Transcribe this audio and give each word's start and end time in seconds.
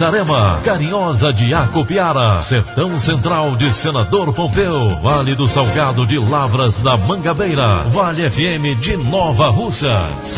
Itarema, 0.00 0.58
Carinhosa 0.64 1.30
de 1.30 1.52
Acopiara, 1.52 2.40
Sertão 2.40 2.98
Central 2.98 3.54
de 3.54 3.70
Senador 3.70 4.32
Pompeu, 4.32 4.98
Vale 5.02 5.34
do 5.34 5.46
Salgado 5.46 6.06
de 6.06 6.18
Lavras 6.18 6.78
da 6.78 6.96
Mangabeira, 6.96 7.84
Vale 7.86 8.30
FM 8.30 8.80
de 8.80 8.96
Nova 8.96 9.50
Russas. 9.50 10.36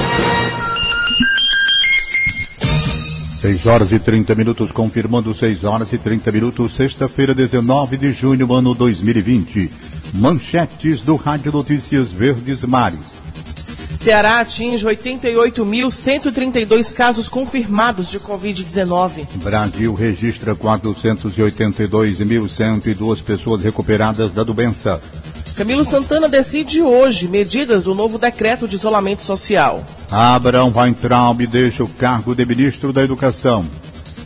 6 3.39 3.67
horas 3.69 3.93
e 3.93 4.01
30 4.01 4.35
minutos, 4.35 4.73
confirmando 4.73 5.33
6 5.33 5.63
horas 5.63 5.93
e 5.93 5.99
30 5.99 6.33
minutos, 6.33 6.75
sexta-feira, 6.75 7.33
19 7.33 7.97
de 7.97 8.11
junho, 8.11 8.53
ano 8.53 8.75
2020. 8.75 9.71
Manchetes 10.15 11.03
do 11.03 11.15
Rádio 11.15 11.53
Notícias 11.53 12.11
Verdes 12.11 12.65
Mares. 12.65 13.22
Ceará 14.03 14.41
atinge 14.41 14.85
88.132 14.85 16.93
casos 16.93 17.29
confirmados 17.29 18.11
de 18.11 18.19
Covid-19. 18.19 19.29
Brasil 19.45 19.95
registra 19.95 20.57
482.102 20.57 23.23
pessoas 23.23 23.63
recuperadas 23.63 24.33
da 24.33 24.43
doença. 24.43 25.01
Camilo 25.55 25.85
Santana 25.85 26.29
decide 26.29 26.83
hoje 26.83 27.29
medidas 27.29 27.85
do 27.85 27.95
novo 27.95 28.19
decreto 28.19 28.67
de 28.67 28.75
isolamento 28.75 29.23
social. 29.23 29.87
Abraão 30.11 30.73
Weintraub 30.75 31.47
deixa 31.47 31.85
o 31.85 31.89
cargo 31.89 32.35
de 32.35 32.45
ministro 32.45 32.93
da 32.93 33.05
Educação. 33.05 33.65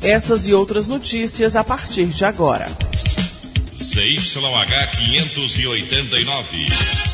Essas 0.01 0.49
e 0.49 0.55
outras 0.55 0.87
notícias 0.87 1.55
a 1.55 1.63
partir 1.63 2.07
de 2.07 2.25
agora. 2.25 2.67
CYH 3.79 4.97
589. 4.97 7.06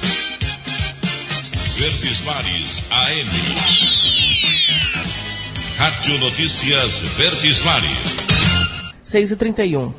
Verdes 1.77 2.21
Mares 2.25 2.85
AM. 2.91 3.29
Rádio 5.79 6.19
Notícias 6.19 7.01
Verdes 7.17 7.63
Mares. 7.63 8.17
6 9.03 9.33
e 9.33 9.37
31 9.37 9.95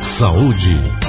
Saúde. 0.00 0.99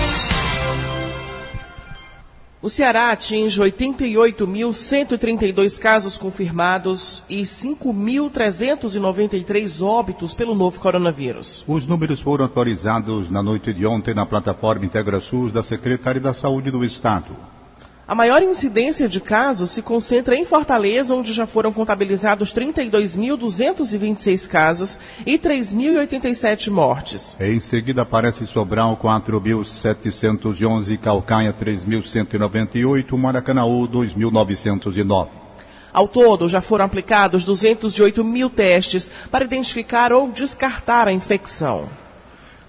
O 2.64 2.70
Ceará 2.70 3.12
atinge 3.12 3.60
88.132 3.60 5.80
casos 5.80 6.16
confirmados 6.16 7.24
e 7.28 7.42
5.393 7.42 9.84
óbitos 9.84 10.36
pelo 10.36 10.54
novo 10.54 10.80
coronavírus. 10.80 11.66
Os 11.68 11.88
números 11.88 12.22
foram 12.22 12.46
atualizados 12.46 13.32
na 13.32 13.42
noite 13.42 13.74
de 13.74 13.84
ontem 13.84 14.14
na 14.14 14.28
plataforma 14.28 14.86
IntegraSUS 14.86 15.52
da 15.52 15.64
Secretaria 15.64 16.22
da 16.22 16.36
Saúde 16.36 16.70
do 16.70 16.86
Estado. 16.86 17.36
A 18.12 18.14
maior 18.14 18.44
incidência 18.44 19.08
de 19.08 19.22
casos 19.22 19.72
se 19.72 19.82
concentra 19.82 20.36
em 20.36 20.44
Fortaleza, 20.44 21.16
onde 21.16 21.32
já 21.32 21.48
foram 21.48 21.72
contabilizados 21.72 22.54
32.226 22.54 24.50
casos 24.50 25.00
e 25.26 25.40
3.087 25.40 26.70
mortes. 26.70 27.38
Em 27.40 27.58
seguida 27.62 28.02
aparece 28.02 28.46
Sobral 28.46 28.98
4.711, 29.02 31.00
Calcaia 31.00 31.54
3.198, 31.54 33.18
Maracanaú 33.18 33.88
2.909. 33.88 35.30
Ao 35.94 36.06
todo, 36.06 36.50
já 36.50 36.60
foram 36.60 36.84
aplicados 36.84 37.46
208 37.46 38.26
mil 38.26 38.50
testes 38.50 39.10
para 39.32 39.46
identificar 39.46 40.12
ou 40.12 40.30
descartar 40.30 41.08
a 41.08 41.14
infecção. 41.14 41.90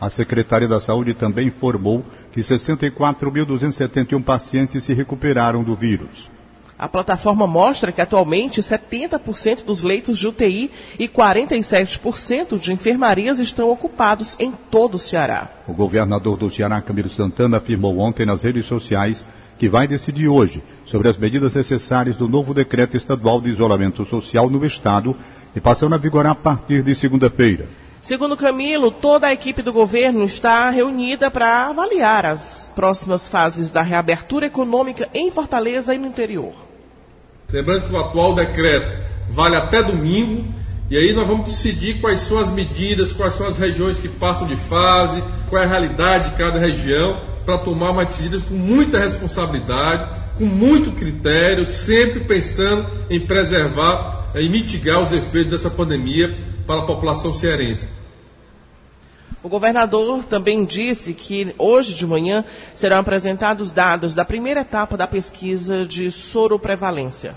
A 0.03 0.11
Secretaria 0.11 0.67
da 0.67 0.81
Saúde 0.81 1.15
também 1.15 1.47
informou 1.47 2.05
que 2.33 2.41
64.271 2.41 4.21
pacientes 4.21 4.83
se 4.83 4.93
recuperaram 4.93 5.63
do 5.63 5.77
vírus. 5.77 6.29
A 6.77 6.89
plataforma 6.89 7.47
mostra 7.47 7.93
que 7.93 8.01
atualmente 8.01 8.61
70% 8.61 9.65
dos 9.65 9.85
leitos 9.85 10.19
de 10.19 10.27
UTI 10.27 10.73
e 10.99 11.07
47% 11.07 12.59
de 12.59 12.73
enfermarias 12.73 13.39
estão 13.39 13.71
ocupados 13.71 14.35
em 14.41 14.51
todo 14.51 14.97
o 14.97 14.99
Ceará. 14.99 15.49
O 15.69 15.73
governador 15.73 16.37
do 16.37 16.51
Ceará, 16.51 16.83
Camilo 16.83 17.09
Santana, 17.09 17.59
afirmou 17.59 17.97
ontem 18.01 18.27
nas 18.27 18.43
redes 18.43 18.67
sociais 18.67 19.25
que 19.57 19.69
vai 19.69 19.87
decidir 19.87 20.27
hoje 20.27 20.65
sobre 20.85 21.09
as 21.09 21.17
medidas 21.17 21.55
necessárias 21.55 22.17
do 22.17 22.29
novo 22.29 22.53
decreto 22.53 22.97
estadual 22.97 23.41
de 23.41 23.51
isolamento 23.51 24.05
social 24.05 24.51
no 24.51 24.67
estado 24.67 25.17
e 25.55 25.61
passando 25.61 25.95
a 25.95 25.99
vigorar 25.99 26.33
a 26.33 26.35
partir 26.35 26.83
de 26.83 26.93
segunda-feira. 26.93 27.82
Segundo 28.03 28.37
Camilo, 28.37 28.91
toda 28.91 29.29
a 29.29 29.33
equipe 29.33 29.63
do 29.63 29.73
governo 29.73 30.25
está 30.25 30.69
reunida 30.71 31.31
para 31.31 31.69
avaliar 31.69 32.27
as 32.27 32.69
próximas 32.75 33.29
fases 33.29 33.71
da 33.71 33.81
reabertura 33.81 34.47
econômica 34.47 35.09
em 35.15 35.31
Fortaleza 35.31 35.95
e 35.95 35.99
no 35.99 36.09
interior. 36.09 36.53
Lembrando 37.49 37.87
que 37.87 37.95
o 37.95 38.01
atual 38.01 38.35
decreto 38.35 38.93
vale 39.29 39.55
até 39.55 39.85
domingo, 39.85 40.53
e 40.91 40.97
aí 40.97 41.13
nós 41.13 41.29
vamos 41.29 41.47
decidir 41.47 42.01
quais 42.01 42.23
são 42.23 42.39
as 42.39 42.51
medidas, 42.51 43.13
quais 43.13 43.35
são 43.35 43.47
as 43.47 43.57
regiões 43.57 44.01
que 44.01 44.09
passam 44.09 44.49
de 44.49 44.57
fase, 44.57 45.23
qual 45.49 45.63
é 45.63 45.65
a 45.65 45.69
realidade 45.69 46.31
de 46.31 46.37
cada 46.37 46.59
região, 46.59 47.21
para 47.47 47.59
tomar 47.59 47.91
umas 47.91 48.09
decididas 48.09 48.43
com 48.43 48.55
muita 48.55 48.99
responsabilidade, 48.99 50.13
com 50.37 50.45
muito 50.45 50.91
critério, 50.91 51.65
sempre 51.69 52.19
pensando 52.19 52.85
em 53.09 53.21
preservar 53.21 54.33
e 54.35 54.49
mitigar 54.49 55.01
os 55.01 55.13
efeitos 55.13 55.53
dessa 55.53 55.71
pandemia 55.71 56.51
para 56.67 56.83
a 56.83 56.87
população 56.87 57.33
cearense. 57.33 57.89
O 59.43 59.49
governador 59.49 60.25
também 60.25 60.65
disse 60.65 61.13
que 61.15 61.53
hoje 61.59 61.95
de 61.95 62.07
manhã 62.07 62.45
serão 62.75 62.99
apresentados 62.99 63.73
dados 63.73 64.15
da 64.15 64.25
primeira 64.25 64.61
etapa 64.61 64.97
da 64.97 65.07
pesquisa 65.07 65.85
de 65.85 66.11
soroprevalência. 66.13 67.37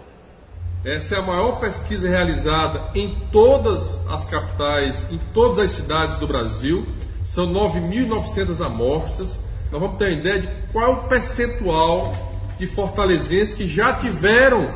Essa 0.83 1.15
é 1.15 1.17
a 1.17 1.23
maior 1.23 1.59
pesquisa 1.59 2.07
realizada 2.07 2.91
em 2.93 3.17
todas 3.31 3.99
as 4.07 4.23
capitais, 4.23 5.03
em 5.09 5.19
todas 5.33 5.57
as 5.57 5.71
cidades 5.71 6.17
do 6.17 6.27
Brasil. 6.27 6.87
São 7.23 7.51
9.900 7.51 8.63
amostras. 8.63 9.39
Nós 9.71 9.81
vamos 9.81 9.97
ter 9.97 10.05
uma 10.05 10.19
ideia 10.19 10.39
de 10.41 10.49
qual 10.71 10.85
é 10.85 10.89
o 10.89 11.03
percentual 11.05 12.13
de 12.59 12.67
fortalezenses 12.67 13.55
que 13.55 13.67
já 13.67 13.95
tiveram 13.95 14.71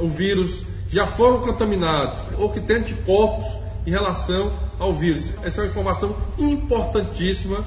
o 0.00 0.08
vírus, 0.08 0.64
já 0.88 1.06
foram 1.06 1.40
contaminados, 1.40 2.18
ou 2.36 2.50
que 2.50 2.60
têm 2.60 2.78
anticorpos 2.78 3.46
em 3.86 3.90
relação 3.90 4.52
ao 4.78 4.92
vírus. 4.92 5.32
Essa 5.42 5.60
é 5.60 5.64
uma 5.64 5.70
informação 5.70 6.16
importantíssima 6.38 7.64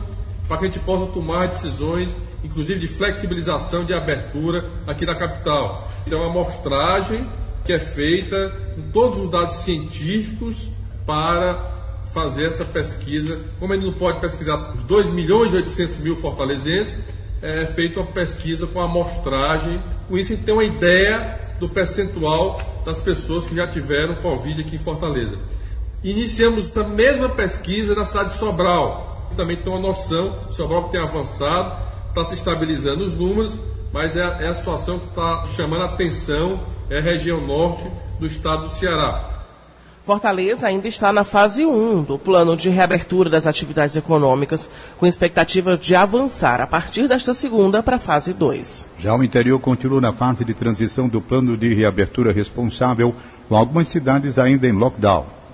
para 0.47 0.57
que 0.57 0.63
a 0.63 0.67
gente 0.67 0.79
possa 0.79 1.11
tomar 1.11 1.47
decisões, 1.47 2.15
inclusive 2.43 2.79
de 2.79 2.87
flexibilização 2.87 3.83
de 3.83 3.93
abertura 3.93 4.65
aqui 4.85 5.05
na 5.05 5.15
capital. 5.15 5.89
Então, 6.05 6.23
a 6.23 6.27
amostragem 6.27 7.27
que 7.65 7.73
é 7.73 7.79
feita 7.79 8.55
com 8.75 8.91
todos 8.91 9.19
os 9.19 9.29
dados 9.29 9.55
científicos 9.55 10.69
para 11.05 11.73
fazer 12.13 12.45
essa 12.45 12.63
pesquisa. 12.63 13.39
Como 13.59 13.73
ele 13.73 13.85
não 13.85 13.93
pode 13.93 14.19
pesquisar 14.19 14.73
os 14.75 14.83
2 14.83 15.09
milhões 15.09 15.51
e 15.51 15.57
800 15.57 15.97
mil 15.97 16.15
fortalezenses, 16.15 16.95
é 17.41 17.65
feita 17.65 17.99
uma 17.99 18.11
pesquisa 18.11 18.67
com 18.67 18.79
amostragem. 18.79 19.81
Com 20.07 20.17
isso, 20.17 20.31
a 20.31 20.35
gente 20.35 20.45
tem 20.45 20.53
uma 20.53 20.63
ideia 20.63 21.39
do 21.59 21.67
percentual 21.67 22.61
das 22.85 22.99
pessoas 22.99 23.47
que 23.47 23.55
já 23.55 23.67
tiveram 23.67 24.15
Covid 24.15 24.61
aqui 24.61 24.75
em 24.75 24.79
Fortaleza. 24.79 25.37
Iniciamos 26.05 26.71
a 26.77 26.83
mesma 26.83 27.27
pesquisa 27.29 27.95
na 27.95 28.05
cidade 28.05 28.29
de 28.29 28.35
Sobral. 28.35 29.27
Também 29.35 29.57
tem 29.57 29.73
uma 29.73 29.81
noção, 29.81 30.35
Sobral 30.49 30.83
que 30.83 30.91
tem 30.91 31.01
avançado, 31.01 31.75
está 32.09 32.23
se 32.23 32.35
estabilizando 32.35 33.03
os 33.03 33.15
números, 33.15 33.53
mas 33.91 34.15
é, 34.15 34.19
é 34.19 34.47
a 34.47 34.53
situação 34.53 34.99
que 34.99 35.07
está 35.07 35.43
chamando 35.55 35.81
a 35.81 35.85
atenção, 35.85 36.59
é 36.91 36.99
a 36.99 37.01
região 37.01 37.41
norte 37.41 37.91
do 38.19 38.27
estado 38.27 38.65
do 38.65 38.69
Ceará. 38.69 39.31
Fortaleza 40.05 40.67
ainda 40.67 40.87
está 40.87 41.11
na 41.11 41.23
fase 41.23 41.65
1 41.65 42.03
do 42.03 42.19
plano 42.19 42.55
de 42.55 42.69
reabertura 42.69 43.27
das 43.27 43.47
atividades 43.47 43.95
econômicas, 43.95 44.69
com 44.99 45.07
expectativa 45.07 45.75
de 45.75 45.95
avançar 45.95 46.61
a 46.61 46.67
partir 46.67 47.07
desta 47.07 47.33
segunda 47.33 47.81
para 47.81 47.95
a 47.95 47.99
fase 47.99 48.31
2. 48.31 48.87
Já 48.99 49.15
o 49.15 49.23
interior 49.23 49.59
continua 49.59 49.99
na 49.99 50.13
fase 50.13 50.45
de 50.45 50.53
transição 50.53 51.07
do 51.07 51.19
plano 51.19 51.57
de 51.57 51.73
reabertura 51.73 52.31
responsável, 52.31 53.15
com 53.49 53.55
algumas 53.55 53.87
cidades 53.87 54.37
ainda 54.37 54.67
em 54.67 54.71
lockdown. 54.71 55.44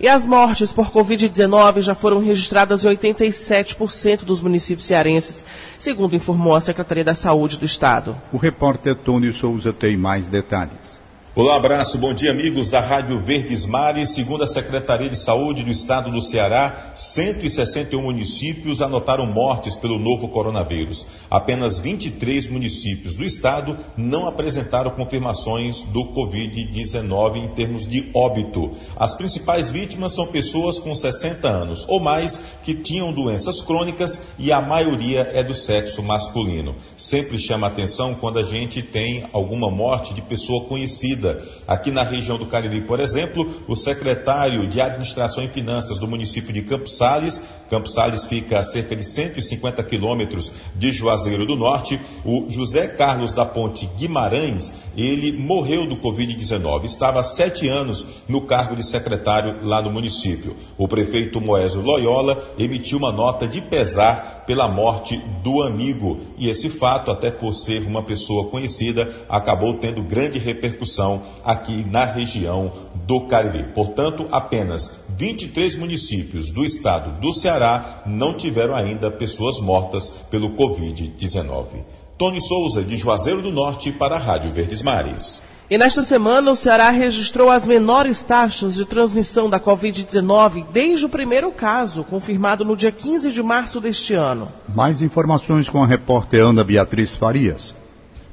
E 0.00 0.06
as 0.06 0.24
mortes 0.24 0.72
por 0.72 0.92
Covid-19 0.92 1.82
já 1.82 1.92
foram 1.92 2.20
registradas 2.20 2.84
em 2.84 2.96
87% 2.96 4.24
dos 4.24 4.40
municípios 4.40 4.86
cearenses, 4.86 5.44
segundo 5.76 6.14
informou 6.14 6.54
a 6.54 6.60
Secretaria 6.60 7.02
da 7.02 7.16
Saúde 7.16 7.58
do 7.58 7.64
Estado. 7.64 8.16
O 8.32 8.36
repórter 8.36 8.94
Tony 8.94 9.32
Souza 9.32 9.72
tem 9.72 9.96
mais 9.96 10.28
detalhes. 10.28 11.00
Olá, 11.38 11.54
abraço, 11.54 11.98
bom 11.98 12.12
dia 12.12 12.32
amigos 12.32 12.68
da 12.68 12.80
Rádio 12.80 13.16
Verdes 13.20 13.64
Mares. 13.64 14.10
Segundo 14.10 14.42
a 14.42 14.46
Secretaria 14.48 15.08
de 15.08 15.14
Saúde 15.14 15.62
do 15.62 15.70
Estado 15.70 16.10
do 16.10 16.20
Ceará, 16.20 16.90
161 16.96 18.02
municípios 18.02 18.82
anotaram 18.82 19.24
mortes 19.24 19.76
pelo 19.76 20.00
novo 20.00 20.30
coronavírus. 20.30 21.06
Apenas 21.30 21.78
23 21.78 22.48
municípios 22.48 23.14
do 23.14 23.22
estado 23.22 23.76
não 23.96 24.26
apresentaram 24.26 24.90
confirmações 24.90 25.82
do 25.82 26.06
Covid-19 26.12 27.36
em 27.36 27.48
termos 27.50 27.86
de 27.86 28.10
óbito. 28.12 28.72
As 28.96 29.14
principais 29.14 29.70
vítimas 29.70 30.16
são 30.16 30.26
pessoas 30.26 30.80
com 30.80 30.92
60 30.92 31.48
anos 31.48 31.86
ou 31.88 32.00
mais 32.00 32.40
que 32.64 32.74
tinham 32.74 33.12
doenças 33.12 33.60
crônicas 33.60 34.20
e 34.40 34.50
a 34.50 34.60
maioria 34.60 35.30
é 35.32 35.44
do 35.44 35.54
sexo 35.54 36.02
masculino. 36.02 36.74
Sempre 36.96 37.38
chama 37.38 37.68
atenção 37.68 38.12
quando 38.12 38.40
a 38.40 38.44
gente 38.44 38.82
tem 38.82 39.28
alguma 39.32 39.70
morte 39.70 40.12
de 40.12 40.22
pessoa 40.22 40.64
conhecida 40.64 41.27
Aqui 41.66 41.90
na 41.90 42.02
região 42.02 42.38
do 42.38 42.46
Cariri, 42.46 42.86
por 42.86 43.00
exemplo, 43.00 43.48
o 43.66 43.74
secretário 43.74 44.68
de 44.68 44.80
Administração 44.80 45.44
e 45.44 45.48
Finanças 45.48 45.98
do 45.98 46.06
município 46.06 46.52
de 46.52 46.62
Campos 46.62 46.96
Sales, 46.96 47.40
Campos 47.68 47.94
Sales 47.94 48.24
fica 48.24 48.58
a 48.60 48.64
cerca 48.64 48.96
de 48.96 49.04
150 49.04 49.82
quilômetros 49.84 50.50
de 50.74 50.90
Juazeiro 50.90 51.46
do 51.46 51.56
Norte, 51.56 52.00
o 52.24 52.46
José 52.48 52.88
Carlos 52.88 53.34
da 53.34 53.44
Ponte 53.44 53.86
Guimarães, 53.96 54.72
ele 54.96 55.32
morreu 55.32 55.86
do 55.86 55.96
Covid-19. 55.96 56.84
Estava 56.84 57.20
há 57.20 57.22
sete 57.22 57.68
anos 57.68 58.06
no 58.26 58.42
cargo 58.42 58.74
de 58.74 58.84
secretário 58.84 59.58
lá 59.62 59.82
no 59.82 59.90
município. 59.90 60.56
O 60.76 60.88
prefeito 60.88 61.40
Moésio 61.40 61.82
Loyola 61.82 62.52
emitiu 62.58 62.98
uma 62.98 63.12
nota 63.12 63.46
de 63.46 63.60
pesar 63.60 64.44
pela 64.46 64.68
morte 64.68 65.16
do 65.42 65.62
amigo. 65.62 66.18
E 66.38 66.48
esse 66.48 66.68
fato, 66.68 67.10
até 67.10 67.30
por 67.30 67.52
ser 67.52 67.82
uma 67.86 68.02
pessoa 68.02 68.48
conhecida, 68.48 69.24
acabou 69.28 69.78
tendo 69.78 70.02
grande 70.02 70.38
repercussão 70.38 71.17
aqui 71.44 71.84
na 71.84 72.04
região 72.04 72.72
do 73.06 73.26
Cariri. 73.26 73.72
Portanto, 73.74 74.26
apenas 74.30 75.04
23 75.16 75.76
municípios 75.76 76.50
do 76.50 76.64
estado 76.64 77.20
do 77.20 77.32
Ceará 77.32 78.02
não 78.06 78.36
tiveram 78.36 78.74
ainda 78.74 79.10
pessoas 79.10 79.60
mortas 79.60 80.10
pelo 80.30 80.54
Covid-19. 80.54 81.84
Tony 82.16 82.40
Souza, 82.40 82.82
de 82.82 82.96
Juazeiro 82.96 83.40
do 83.40 83.52
Norte, 83.52 83.92
para 83.92 84.16
a 84.16 84.18
Rádio 84.18 84.52
Verdes 84.52 84.82
Mares. 84.82 85.40
E 85.70 85.76
nesta 85.76 86.02
semana, 86.02 86.50
o 86.50 86.56
Ceará 86.56 86.88
registrou 86.88 87.50
as 87.50 87.66
menores 87.66 88.22
taxas 88.22 88.76
de 88.76 88.86
transmissão 88.86 89.50
da 89.50 89.60
Covid-19 89.60 90.64
desde 90.72 91.04
o 91.04 91.10
primeiro 91.10 91.52
caso, 91.52 92.02
confirmado 92.02 92.64
no 92.64 92.74
dia 92.74 92.90
15 92.90 93.30
de 93.30 93.42
março 93.42 93.78
deste 93.78 94.14
ano. 94.14 94.50
Mais 94.74 95.02
informações 95.02 95.68
com 95.68 95.84
a 95.84 95.86
repórter 95.86 96.42
Ana 96.42 96.64
Beatriz 96.64 97.16
Farias. 97.16 97.74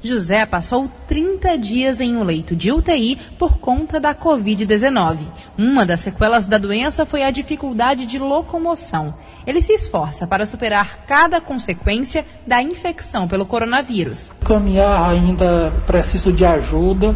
José 0.06 0.46
passou 0.46 0.88
30 1.08 1.58
dias 1.58 2.00
em 2.00 2.16
um 2.16 2.22
leito 2.22 2.54
de 2.54 2.72
UTI 2.72 3.18
por 3.38 3.58
conta 3.58 3.98
da 3.98 4.14
Covid-19. 4.14 5.18
Uma 5.58 5.84
das 5.84 6.00
sequelas 6.00 6.46
da 6.46 6.56
doença 6.56 7.04
foi 7.04 7.22
a 7.22 7.30
dificuldade 7.30 8.06
de 8.06 8.18
locomoção. 8.18 9.14
Ele 9.46 9.60
se 9.60 9.72
esforça 9.72 10.26
para 10.26 10.46
superar 10.46 11.04
cada 11.06 11.40
consequência 11.40 12.24
da 12.46 12.62
infecção 12.62 13.26
pelo 13.26 13.44
coronavírus. 13.44 14.30
Caminhar 14.44 15.10
ainda 15.10 15.72
preciso 15.86 16.32
de 16.32 16.44
ajuda. 16.44 17.14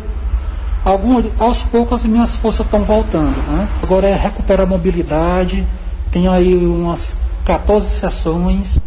Algum, 0.85 1.23
aos 1.39 1.63
poucos 1.63 2.01
as 2.01 2.07
minhas 2.07 2.35
forças 2.37 2.67
estão 2.67 2.83
voltando. 2.83 3.37
Né? 3.53 3.69
Agora 3.83 4.09
é 4.09 4.15
recuperar 4.15 4.67
a 4.67 4.69
mobilidade. 4.69 5.67
Tenho 6.11 6.33
aí 6.33 6.55
umas 6.55 7.17
14 7.45 7.89
sessões 7.91 8.81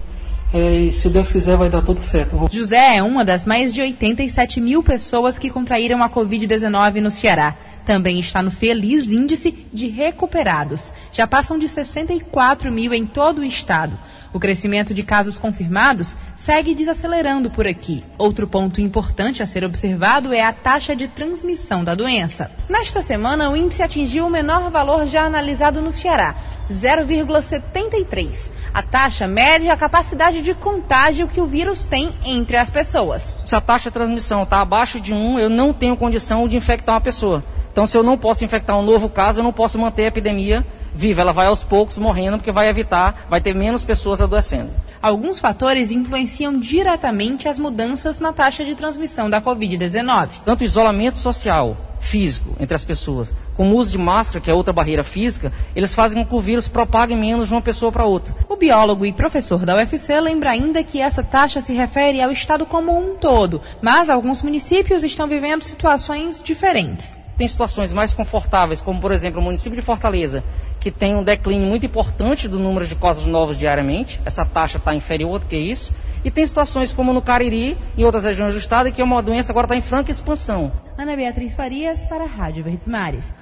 é, 0.53 0.75
e 0.75 0.91
se 0.91 1.09
Deus 1.09 1.31
quiser 1.31 1.57
vai 1.57 1.69
dar 1.69 1.81
tudo 1.81 2.03
certo. 2.03 2.47
José 2.51 2.97
é 2.97 3.03
uma 3.03 3.25
das 3.25 3.45
mais 3.45 3.73
de 3.73 3.81
87 3.81 4.61
mil 4.61 4.83
pessoas 4.83 5.37
que 5.39 5.49
contraíram 5.49 6.03
a 6.03 6.09
Covid-19 6.09 7.01
no 7.01 7.09
Ceará. 7.09 7.55
Também 7.83 8.19
está 8.19 8.41
no 8.41 8.51
feliz 8.51 9.11
índice 9.11 9.65
de 9.73 9.87
recuperados. 9.87 10.93
Já 11.11 11.25
passam 11.25 11.57
de 11.57 11.67
64 11.67 12.71
mil 12.71 12.93
em 12.93 13.05
todo 13.05 13.39
o 13.39 13.43
estado. 13.43 13.97
O 14.33 14.39
crescimento 14.39 14.95
de 14.95 15.03
casos 15.03 15.37
confirmados 15.37 16.17
segue 16.35 16.73
desacelerando 16.73 17.51
por 17.51 17.67
aqui. 17.67 18.03
Outro 18.17 18.47
ponto 18.47 18.81
importante 18.81 19.43
a 19.43 19.45
ser 19.45 19.63
observado 19.63 20.33
é 20.33 20.41
a 20.41 20.51
taxa 20.51 20.95
de 20.95 21.07
transmissão 21.07 21.83
da 21.83 21.93
doença. 21.93 22.49
Nesta 22.67 23.03
semana, 23.03 23.51
o 23.51 23.55
índice 23.55 23.83
atingiu 23.83 24.25
o 24.25 24.29
menor 24.31 24.71
valor 24.71 25.05
já 25.05 25.23
analisado 25.25 25.81
no 25.81 25.91
Ceará, 25.91 26.35
0,73. 26.71 28.51
A 28.73 28.81
taxa 28.81 29.27
mede 29.27 29.69
a 29.69 29.77
capacidade 29.77 30.41
de 30.41 30.55
contágio 30.55 31.27
que 31.27 31.39
o 31.39 31.45
vírus 31.45 31.85
tem 31.85 32.11
entre 32.25 32.57
as 32.57 32.71
pessoas. 32.71 33.35
Se 33.43 33.55
a 33.55 33.61
taxa 33.61 33.91
de 33.91 33.93
transmissão 33.93 34.41
está 34.41 34.61
abaixo 34.61 34.99
de 34.99 35.13
1, 35.13 35.39
eu 35.39 35.49
não 35.49 35.71
tenho 35.71 35.95
condição 35.95 36.47
de 36.47 36.57
infectar 36.57 36.95
uma 36.95 37.01
pessoa. 37.01 37.43
Então, 37.73 37.85
se 37.85 37.97
eu 37.97 38.03
não 38.03 38.17
posso 38.17 38.45
infectar 38.45 38.77
um 38.77 38.83
novo 38.83 39.09
caso, 39.09 39.39
eu 39.39 39.43
não 39.43 39.51
posso 39.51 39.79
manter 39.79 40.03
a 40.03 40.07
epidemia 40.07 40.65
viva, 40.93 41.21
ela 41.21 41.33
vai 41.33 41.47
aos 41.47 41.63
poucos 41.63 41.97
morrendo, 41.97 42.37
porque 42.37 42.51
vai 42.51 42.69
evitar, 42.69 43.25
vai 43.27 43.41
ter 43.41 43.55
menos 43.55 43.83
pessoas 43.83 44.21
adoecendo. 44.21 44.69
Alguns 45.01 45.39
fatores 45.39 45.91
influenciam 45.91 46.57
diretamente 46.57 47.47
as 47.47 47.59
mudanças 47.59 48.19
na 48.19 48.31
taxa 48.31 48.63
de 48.63 48.75
transmissão 48.75 49.27
da 49.27 49.41
Covid-19. 49.41 50.29
Tanto 50.45 50.61
o 50.61 50.63
isolamento 50.63 51.17
social, 51.17 51.75
físico 51.99 52.55
entre 52.59 52.75
as 52.75 52.85
pessoas, 52.85 53.33
como 53.55 53.73
o 53.73 53.77
uso 53.77 53.91
de 53.91 53.97
máscara, 53.97 54.39
que 54.39 54.51
é 54.51 54.53
outra 54.53 54.73
barreira 54.73 55.03
física, 55.03 55.51
eles 55.75 55.95
fazem 55.95 56.23
com 56.23 56.29
que 56.29 56.35
o 56.35 56.41
vírus 56.41 56.67
propague 56.67 57.15
menos 57.15 57.47
de 57.47 57.53
uma 57.53 57.61
pessoa 57.61 57.91
para 57.91 58.05
outra. 58.05 58.35
O 58.47 58.55
biólogo 58.55 59.05
e 59.05 59.11
professor 59.11 59.65
da 59.65 59.75
UFC 59.75 60.19
lembra 60.19 60.51
ainda 60.51 60.83
que 60.83 61.01
essa 61.01 61.23
taxa 61.23 61.59
se 61.59 61.73
refere 61.73 62.21
ao 62.21 62.31
estado 62.31 62.65
como 62.65 62.95
um 62.97 63.15
todo, 63.15 63.61
mas 63.81 64.09
alguns 64.09 64.43
municípios 64.43 65.03
estão 65.03 65.27
vivendo 65.27 65.63
situações 65.63 66.41
diferentes. 66.43 67.22
Tem 67.37 67.47
situações 67.47 67.91
mais 67.91 68.13
confortáveis, 68.13 68.81
como 68.81 69.01
por 69.01 69.11
exemplo 69.11 69.39
o 69.39 69.43
município 69.43 69.75
de 69.75 69.81
Fortaleza, 69.81 70.43
que 70.79 70.91
tem 70.91 71.15
um 71.15 71.23
declínio 71.23 71.67
muito 71.67 71.85
importante 71.85 72.47
do 72.47 72.59
número 72.59 72.85
de 72.85 72.95
casos 72.95 73.25
novos 73.25 73.57
diariamente, 73.57 74.21
essa 74.23 74.45
taxa 74.45 74.77
está 74.77 74.93
inferior 74.93 75.39
do 75.39 75.45
que 75.45 75.57
isso, 75.57 75.93
e 76.23 76.29
tem 76.29 76.45
situações 76.45 76.93
como 76.93 77.11
no 77.11 77.21
Cariri 77.21 77.77
e 77.97 78.05
outras 78.05 78.23
regiões 78.23 78.53
do 78.53 78.59
estado, 78.59 78.91
que 78.91 79.01
uma 79.01 79.21
doença 79.21 79.51
agora 79.51 79.65
está 79.65 79.75
em 79.75 79.81
franca 79.81 80.11
expansão. 80.11 80.71
Ana 80.97 81.15
Beatriz 81.15 81.55
Farias 81.55 82.05
para 82.05 82.23
a 82.23 82.27
Rádio 82.27 82.63
Verdes 82.63 82.87
Mares. 82.87 83.35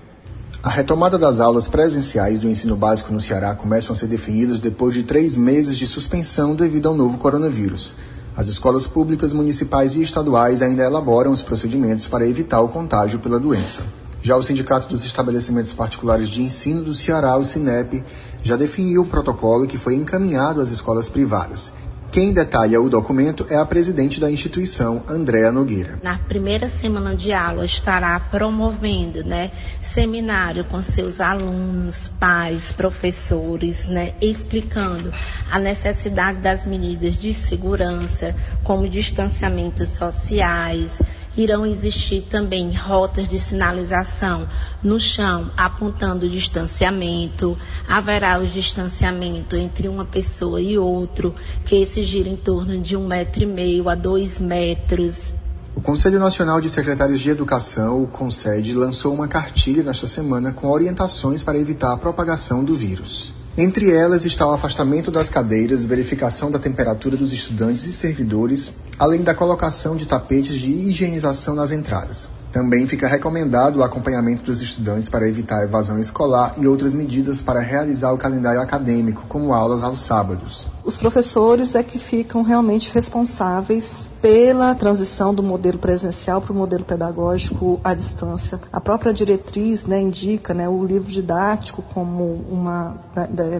A 0.62 0.68
retomada 0.68 1.18
das 1.18 1.40
aulas 1.40 1.68
presenciais 1.68 2.38
do 2.38 2.48
ensino 2.48 2.76
básico 2.76 3.12
no 3.12 3.20
Ceará 3.20 3.54
começam 3.54 3.92
a 3.92 3.96
ser 3.96 4.06
definidas 4.06 4.60
depois 4.60 4.94
de 4.94 5.04
três 5.04 5.38
meses 5.38 5.78
de 5.78 5.86
suspensão 5.86 6.54
devido 6.54 6.88
ao 6.88 6.94
novo 6.94 7.18
coronavírus. 7.18 7.94
As 8.40 8.48
escolas 8.48 8.86
públicas 8.86 9.34
municipais 9.34 9.96
e 9.96 10.02
estaduais 10.02 10.62
ainda 10.62 10.82
elaboram 10.82 11.30
os 11.30 11.42
procedimentos 11.42 12.08
para 12.08 12.26
evitar 12.26 12.62
o 12.62 12.68
contágio 12.68 13.18
pela 13.18 13.38
doença. 13.38 13.82
Já 14.22 14.34
o 14.34 14.42
Sindicato 14.42 14.88
dos 14.88 15.04
Estabelecimentos 15.04 15.74
Particulares 15.74 16.26
de 16.26 16.40
Ensino 16.40 16.82
do 16.82 16.94
Ceará, 16.94 17.36
o 17.36 17.44
SINEP, 17.44 18.02
já 18.42 18.56
definiu 18.56 19.02
o 19.02 19.06
protocolo 19.06 19.66
que 19.66 19.76
foi 19.76 19.94
encaminhado 19.94 20.62
às 20.62 20.70
escolas 20.70 21.06
privadas. 21.06 21.70
Quem 22.12 22.32
detalha 22.32 22.80
o 22.80 22.88
documento 22.88 23.46
é 23.48 23.56
a 23.56 23.64
presidente 23.64 24.18
da 24.18 24.28
instituição, 24.28 25.04
Andréa 25.08 25.52
Nogueira. 25.52 26.00
Na 26.02 26.18
primeira 26.18 26.68
semana 26.68 27.14
de 27.14 27.32
aula 27.32 27.64
estará 27.64 28.18
promovendo, 28.18 29.22
né, 29.22 29.52
seminário 29.80 30.64
com 30.64 30.82
seus 30.82 31.20
alunos, 31.20 32.10
pais, 32.18 32.72
professores, 32.72 33.86
né, 33.86 34.12
explicando 34.20 35.12
a 35.48 35.58
necessidade 35.60 36.38
das 36.38 36.66
medidas 36.66 37.16
de 37.16 37.32
segurança, 37.32 38.34
como 38.64 38.88
distanciamentos 38.88 39.90
sociais, 39.90 40.98
irão 41.42 41.66
existir 41.66 42.22
também 42.22 42.74
rotas 42.74 43.28
de 43.28 43.38
sinalização 43.38 44.48
no 44.82 45.00
chão, 45.00 45.50
apontando 45.56 46.26
o 46.26 46.30
distanciamento. 46.30 47.56
Haverá 47.88 48.38
o 48.38 48.46
distanciamento 48.46 49.56
entre 49.56 49.88
uma 49.88 50.04
pessoa 50.04 50.60
e 50.60 50.78
outro, 50.78 51.34
que 51.64 51.76
esse 51.76 52.02
gira 52.02 52.28
em 52.28 52.36
torno 52.36 52.78
de 52.80 52.96
um 52.96 53.06
metro 53.06 53.42
e 53.42 53.46
meio 53.46 53.88
a 53.88 53.94
dois 53.94 54.38
metros. 54.38 55.34
O 55.74 55.80
Conselho 55.80 56.18
Nacional 56.18 56.60
de 56.60 56.68
Secretários 56.68 57.20
de 57.20 57.30
Educação, 57.30 58.02
o 58.02 58.06
CONSED, 58.06 58.74
lançou 58.74 59.14
uma 59.14 59.28
cartilha 59.28 59.82
nesta 59.82 60.06
semana 60.06 60.52
com 60.52 60.68
orientações 60.68 61.42
para 61.42 61.58
evitar 61.58 61.92
a 61.92 61.96
propagação 61.96 62.64
do 62.64 62.74
vírus. 62.74 63.32
Entre 63.60 63.94
elas 63.94 64.24
está 64.24 64.46
o 64.46 64.54
afastamento 64.54 65.10
das 65.10 65.28
cadeiras, 65.28 65.84
verificação 65.84 66.50
da 66.50 66.58
temperatura 66.58 67.14
dos 67.14 67.30
estudantes 67.30 67.84
e 67.86 67.92
servidores, 67.92 68.72
além 68.98 69.22
da 69.22 69.34
colocação 69.34 69.96
de 69.96 70.06
tapetes 70.06 70.54
de 70.54 70.70
higienização 70.70 71.54
nas 71.54 71.70
entradas. 71.70 72.26
Também 72.50 72.86
fica 72.86 73.06
recomendado 73.06 73.76
o 73.76 73.82
acompanhamento 73.82 74.44
dos 74.44 74.62
estudantes 74.62 75.10
para 75.10 75.28
evitar 75.28 75.58
a 75.58 75.64
evasão 75.64 75.98
escolar 75.98 76.54
e 76.56 76.66
outras 76.66 76.94
medidas 76.94 77.42
para 77.42 77.60
realizar 77.60 78.12
o 78.12 78.16
calendário 78.16 78.62
acadêmico, 78.62 79.26
como 79.28 79.52
aulas 79.52 79.82
aos 79.82 80.00
sábados. 80.00 80.66
Os 80.82 80.96
professores 80.96 81.74
é 81.74 81.82
que 81.82 81.98
ficam 81.98 82.42
realmente 82.42 82.90
responsáveis 82.92 84.10
pela 84.22 84.74
transição 84.74 85.34
do 85.34 85.42
modelo 85.42 85.78
presencial 85.78 86.40
para 86.40 86.52
o 86.52 86.56
modelo 86.56 86.84
pedagógico 86.84 87.78
à 87.84 87.92
distância. 87.92 88.60
A 88.72 88.80
própria 88.80 89.12
diretriz 89.12 89.86
né, 89.86 90.00
indica 90.00 90.54
né, 90.54 90.68
o 90.68 90.84
livro 90.84 91.10
didático 91.10 91.82
como 91.94 92.44
uma 92.50 92.96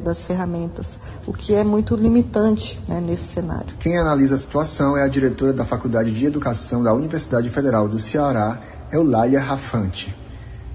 das 0.03 0.27
ferramentas, 0.27 0.99
o 1.27 1.33
que 1.33 1.55
é 1.55 1.63
muito 1.63 1.95
limitante 1.95 2.81
né, 2.89 3.01
nesse 3.01 3.25
cenário. 3.25 3.77
Quem 3.79 3.99
analisa 3.99 4.35
a 4.35 4.39
situação 4.39 4.97
é 4.97 5.03
a 5.03 5.09
diretora 5.09 5.53
da 5.53 5.65
Faculdade 5.65 6.11
de 6.11 6.25
Educação 6.25 6.83
da 6.83 6.93
Universidade 6.93 7.49
Federal 7.51 7.87
do 7.89 7.99
Ceará, 7.99 8.59
Eulália 8.91 9.41
Rafante. 9.41 10.15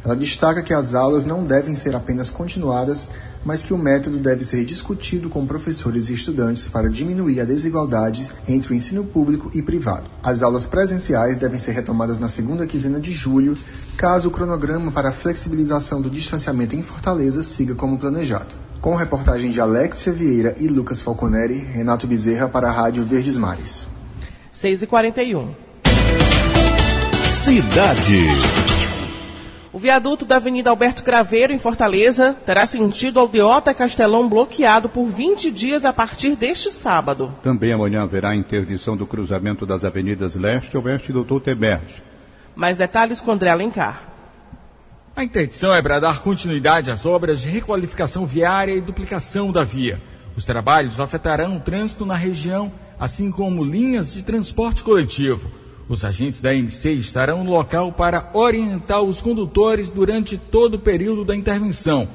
Ela 0.04 0.16
destaca 0.16 0.62
que 0.62 0.74
as 0.74 0.94
aulas 0.94 1.25
não 1.25 1.44
devem 1.44 1.75
ser 1.75 1.96
apenas 1.96 2.30
continuadas, 2.30 3.10
mas 3.46 3.62
que 3.62 3.74
o 3.74 3.78
método 3.78 4.18
deve 4.18 4.44
ser 4.44 4.66
discutido 4.66 5.30
com 5.30 5.46
professores 5.46 6.10
e 6.10 6.14
estudantes 6.14 6.68
para 6.68 6.90
diminuir 6.90 7.40
a 7.40 7.46
desigualdade 7.46 8.28
entre 8.48 8.74
o 8.74 8.75
ensino 8.75 9.04
público 9.04 9.52
e 9.54 9.62
privado. 9.62 10.10
As 10.24 10.42
aulas 10.42 10.66
presenciais 10.66 11.38
devem 11.38 11.60
ser 11.60 11.74
retomadas 11.74 12.18
na 12.18 12.28
segunda 12.28 12.66
quinzena 12.66 13.00
de 13.00 13.12
julho, 13.12 13.56
caso 13.96 14.28
o 14.28 14.32
cronograma 14.32 14.92
para 14.92 15.10
a 15.10 15.14
flexibilização 15.14 16.02
do 16.02 16.10
distanciamento 16.10 16.75
em 16.75 16.82
Fortaleza 16.82 17.44
siga 17.44 17.75
como 17.75 18.00
planejado. 18.00 18.56
Com 18.82 18.96
reportagem 18.96 19.52
de 19.52 19.62
Alexia 19.62 20.12
Vieira 20.12 20.56
e 20.60 20.68
Lucas 20.68 21.02
Falconeri, 21.02 21.58
Renato 21.58 22.08
Bezerra 22.08 22.50
para 22.50 22.70
a 22.70 22.72
Rádio 22.72 23.06
Verdes 23.06 23.38
Mares. 23.38 23.88
6h41. 24.54 25.56
Cidade. 27.44 28.65
O 29.75 29.77
viaduto 29.77 30.24
da 30.24 30.38
Avenida 30.38 30.70
Alberto 30.70 31.03
Craveiro, 31.03 31.51
em 31.51 31.60
Fortaleza, 31.60 32.34
terá 32.46 32.65
sentido 32.65 33.20
Aldeota 33.20 33.74
Castelão 33.74 34.29
bloqueado 34.29 34.88
por 34.88 35.05
20 35.05 35.51
dias 35.51 35.84
a 35.84 35.91
partir 35.91 36.38
deste 36.38 36.72
sábado. 36.72 37.36
Também 37.44 37.74
amanhã 37.74 38.03
haverá 38.03 38.34
interdição 38.34 38.96
do 38.96 39.05
cruzamento 39.05 39.65
das 39.65 39.84
avenidas 39.84 40.34
Leste 40.36 40.75
e 40.75 40.77
Oeste 40.77 41.08
do 41.10 41.15
Doutor 41.25 41.41
Teberge. 41.41 42.01
Mais 42.55 42.77
detalhes 42.77 43.20
com 43.20 43.34
André 43.34 43.50
Alencar. 43.50 44.01
A 45.13 45.25
interdição 45.25 45.75
é 45.75 45.82
para 45.82 46.00
dar 46.00 46.22
continuidade 46.22 46.89
às 46.89 47.05
obras 47.05 47.41
de 47.41 47.50
requalificação 47.50 48.25
viária 48.25 48.72
e 48.72 48.79
duplicação 48.79 49.51
da 49.51 49.65
via. 49.65 50.01
Os 50.38 50.46
trabalhos 50.46 51.01
afetarão 51.01 51.58
o 51.58 51.60
trânsito 51.60 52.05
na 52.05 52.15
região, 52.15 52.72
assim 52.98 53.29
como 53.29 53.62
linhas 53.62 54.13
de 54.13 54.24
transporte 54.24 54.82
coletivo. 54.82 55.51
Os 55.88 56.04
agentes 56.04 56.42
da 56.42 56.54
MC 56.54 56.94
estarão 56.94 57.44
no 57.44 57.51
local 57.51 57.92
para 57.92 58.32
orientar 58.34 59.04
os 59.04 59.22
condutores 59.22 59.92
durante 59.92 60.36
todo 60.36 60.75
o 60.75 60.80
período 60.80 61.24
da 61.24 61.36
intervenção. 61.36 62.08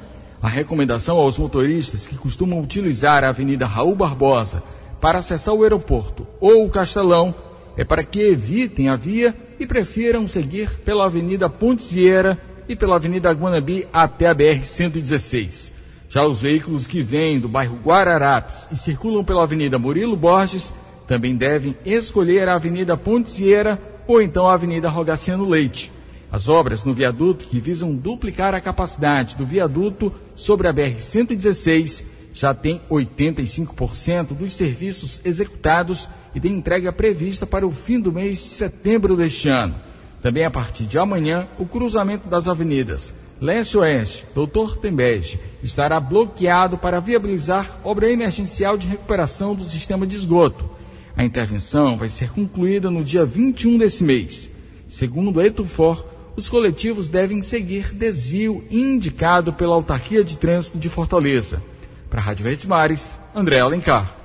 A 0.43 0.49
recomendação 0.49 1.19
aos 1.19 1.39
motoristas 1.39 2.05
que 2.05 2.17
costumam 2.17 2.61
utilizar 2.61 3.23
a 3.23 3.29
Avenida 3.29 3.67
Raul 3.67 3.95
Barbosa 3.95 4.61
para 5.01 5.19
acessar 5.19 5.55
o 5.55 5.63
aeroporto 5.63 6.27
ou 6.41 6.67
o 6.67 6.71
Castelão 6.71 7.33
é 7.77 7.85
para 7.85 8.03
que 8.03 8.21
evitem 8.21 8.89
a 8.89 8.97
via 8.97 9.37
e 9.61 9.67
prefiram 9.67 10.27
seguir 10.27 10.81
pela 10.81 11.05
Avenida 11.05 11.49
Pontes 11.49 11.93
Vieira 11.93 12.41
e 12.69 12.75
pela 12.75 12.97
Avenida 12.97 13.31
Guanabi 13.31 13.87
até 13.93 14.29
a 14.29 14.35
BR-116. 14.35 15.73
Já 16.09 16.27
os 16.27 16.41
veículos 16.41 16.89
que 16.89 17.03
vêm 17.03 17.39
do 17.39 17.49
bairro 17.49 17.79
Guararapes 17.85 18.67
e 18.73 18.77
circulam 18.77 19.23
pela 19.23 19.45
Avenida 19.45 19.79
Murilo 19.79 20.17
Borges 20.17 20.73
também 21.11 21.35
devem 21.35 21.77
escolher 21.85 22.49
a 22.49 22.55
Avenida 22.55 22.97
Pontes 22.97 23.35
Vieira 23.35 23.83
ou 24.07 24.23
então 24.23 24.47
a 24.47 24.55
Avenida 24.55 24.89
Rogaciano 24.89 25.49
Leite. 25.49 25.91
As 26.31 26.49
obras 26.49 26.85
no 26.85 26.95
viaduto 26.95 27.49
que 27.49 27.59
visam 27.59 27.97
duplicar 27.97 28.55
a 28.55 28.61
capacidade 28.61 29.35
do 29.35 29.45
viaduto 29.45 30.13
sobre 30.37 30.69
a 30.69 30.73
BR-116 30.73 32.05
já 32.33 32.55
têm 32.55 32.81
85% 32.89 34.37
dos 34.37 34.55
serviços 34.55 35.21
executados 35.25 36.09
e 36.33 36.39
tem 36.39 36.53
entrega 36.53 36.93
prevista 36.93 37.45
para 37.45 37.67
o 37.67 37.73
fim 37.73 37.99
do 37.99 38.13
mês 38.13 38.39
de 38.45 38.51
setembro 38.51 39.17
deste 39.17 39.49
ano. 39.49 39.75
Também 40.23 40.45
a 40.45 40.51
partir 40.51 40.85
de 40.85 40.97
amanhã, 40.97 41.49
o 41.59 41.67
cruzamento 41.67 42.29
das 42.29 42.47
avenidas 42.47 43.13
Leste-Oeste, 43.41 44.27
Doutor 44.33 44.77
Tembege, 44.77 45.41
estará 45.61 45.99
bloqueado 45.99 46.79
para 46.79 47.01
viabilizar 47.01 47.81
obra 47.83 48.09
emergencial 48.09 48.79
de 48.79 48.87
recuperação 48.87 49.57
do 49.57 49.65
sistema 49.65 50.07
de 50.07 50.15
esgoto. 50.15 50.79
A 51.21 51.23
intervenção 51.23 51.99
vai 51.99 52.09
ser 52.09 52.31
concluída 52.31 52.91
no 52.91 53.05
dia 53.05 53.27
21 53.27 53.77
desse 53.77 54.03
mês. 54.03 54.49
Segundo 54.89 55.39
a 55.39 55.45
Etufor, 55.47 56.03
os 56.35 56.49
coletivos 56.49 57.11
devem 57.11 57.43
seguir 57.43 57.93
desvio 57.93 58.65
indicado 58.71 59.53
pela 59.53 59.75
Autarquia 59.75 60.25
de 60.25 60.39
Trânsito 60.39 60.79
de 60.79 60.89
Fortaleza. 60.89 61.63
Para 62.09 62.21
a 62.21 62.25
Rádio 62.25 62.45
Verdes 62.45 62.65
Mares, 62.65 63.21
André 63.35 63.61
Alencar. 63.61 64.17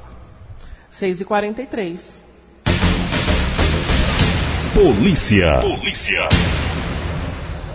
6h43. 0.89 2.21
Polícia. 4.73 5.59
Polícia. 5.59 6.29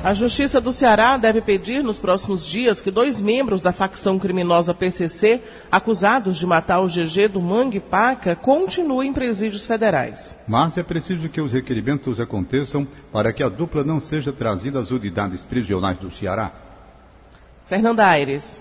A 0.03 0.15
Justiça 0.15 0.63
do 0.63 0.73
Ceará 0.73 1.19
deve 1.19 1.43
pedir 1.43 1.85
nos 1.85 1.99
próximos 1.99 2.47
dias 2.47 2.81
que 2.81 2.91
dois 2.91 3.21
membros 3.21 3.61
da 3.61 3.71
facção 3.71 4.19
criminosa 4.19 4.73
PCC, 4.73 5.43
acusados 5.71 6.39
de 6.39 6.47
matar 6.47 6.81
o 6.81 6.87
GG 6.87 7.29
do 7.29 7.43
Mangue 7.43 7.81
Paca, 7.81 8.35
continuem 8.35 9.11
em 9.11 9.13
presídios 9.13 9.67
federais. 9.67 10.39
Mas 10.49 10.79
é 10.79 10.83
preciso 10.83 11.29
que 11.29 11.39
os 11.39 11.53
requerimentos 11.53 12.19
aconteçam 12.19 12.89
para 13.13 13.31
que 13.31 13.43
a 13.43 13.49
dupla 13.51 13.85
não 13.85 14.01
seja 14.01 14.33
trazida 14.33 14.81
às 14.81 14.91
unidades 14.91 15.45
prisionais 15.45 15.99
do 15.99 16.11
Ceará. 16.11 16.51
Fernanda 17.67 18.07
Aires. 18.07 18.59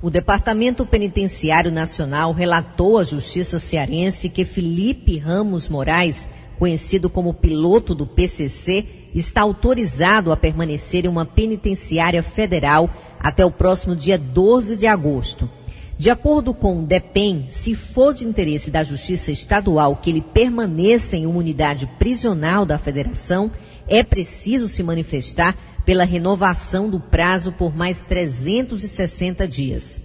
O 0.00 0.08
Departamento 0.08 0.86
Penitenciário 0.86 1.72
Nacional 1.72 2.32
relatou 2.32 2.98
à 2.98 3.02
Justiça 3.02 3.58
Cearense 3.58 4.28
que 4.28 4.44
Felipe 4.44 5.18
Ramos 5.18 5.68
Moraes, 5.68 6.30
conhecido 6.60 7.10
como 7.10 7.34
piloto 7.34 7.92
do 7.92 8.06
PCC, 8.06 9.03
está 9.14 9.42
autorizado 9.42 10.32
a 10.32 10.36
permanecer 10.36 11.04
em 11.04 11.08
uma 11.08 11.24
penitenciária 11.24 12.22
federal 12.22 12.90
até 13.20 13.44
o 13.44 13.50
próximo 13.50 13.94
dia 13.94 14.18
12 14.18 14.76
de 14.76 14.86
agosto. 14.86 15.48
De 15.96 16.10
acordo 16.10 16.52
com 16.52 16.80
o 16.80 16.86
DEPEN, 16.86 17.46
se 17.48 17.76
for 17.76 18.12
de 18.12 18.26
interesse 18.26 18.70
da 18.70 18.82
Justiça 18.82 19.30
Estadual 19.30 19.96
que 19.96 20.10
ele 20.10 20.20
permaneça 20.20 21.16
em 21.16 21.24
uma 21.24 21.38
unidade 21.38 21.86
prisional 21.98 22.66
da 22.66 22.76
Federação, 22.76 23.50
é 23.86 24.02
preciso 24.02 24.66
se 24.66 24.82
manifestar 24.82 25.56
pela 25.84 26.04
renovação 26.04 26.88
do 26.90 26.98
prazo 26.98 27.52
por 27.52 27.74
mais 27.76 28.00
360 28.00 29.46
dias. 29.46 30.02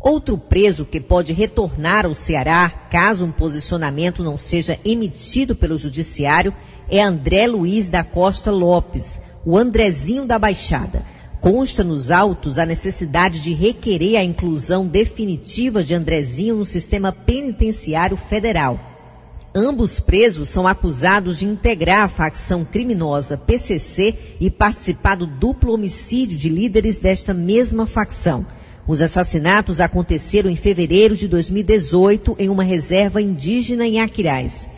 Outro 0.00 0.36
preso 0.38 0.86
que 0.86 0.98
pode 0.98 1.32
retornar 1.32 2.06
ao 2.06 2.14
Ceará, 2.14 2.70
caso 2.90 3.26
um 3.26 3.30
posicionamento 3.30 4.24
não 4.24 4.38
seja 4.38 4.78
emitido 4.82 5.54
pelo 5.54 5.78
Judiciário, 5.78 6.54
é 6.90 7.00
André 7.00 7.46
Luiz 7.46 7.88
da 7.88 8.02
Costa 8.02 8.50
Lopes, 8.50 9.22
o 9.46 9.56
Andrezinho 9.56 10.26
da 10.26 10.38
Baixada. 10.38 11.04
Consta 11.40 11.82
nos 11.82 12.10
autos 12.10 12.58
a 12.58 12.66
necessidade 12.66 13.40
de 13.40 13.54
requerer 13.54 14.16
a 14.18 14.24
inclusão 14.24 14.86
definitiva 14.86 15.82
de 15.82 15.94
Andrezinho 15.94 16.56
no 16.56 16.64
sistema 16.64 17.12
penitenciário 17.12 18.16
federal. 18.16 18.78
Ambos 19.54 19.98
presos 19.98 20.48
são 20.48 20.66
acusados 20.66 21.38
de 21.38 21.46
integrar 21.46 22.02
a 22.02 22.08
facção 22.08 22.64
criminosa 22.64 23.36
PCC 23.36 24.36
e 24.40 24.50
participar 24.50 25.16
do 25.16 25.26
duplo 25.26 25.72
homicídio 25.72 26.36
de 26.36 26.48
líderes 26.48 26.98
desta 26.98 27.32
mesma 27.32 27.86
facção. 27.86 28.46
Os 28.86 29.00
assassinatos 29.00 29.80
aconteceram 29.80 30.50
em 30.50 30.56
fevereiro 30.56 31.16
de 31.16 31.26
2018 31.26 32.36
em 32.38 32.48
uma 32.48 32.62
reserva 32.62 33.22
indígena 33.22 33.86
em 33.86 34.00
Aquiraz. 34.00 34.68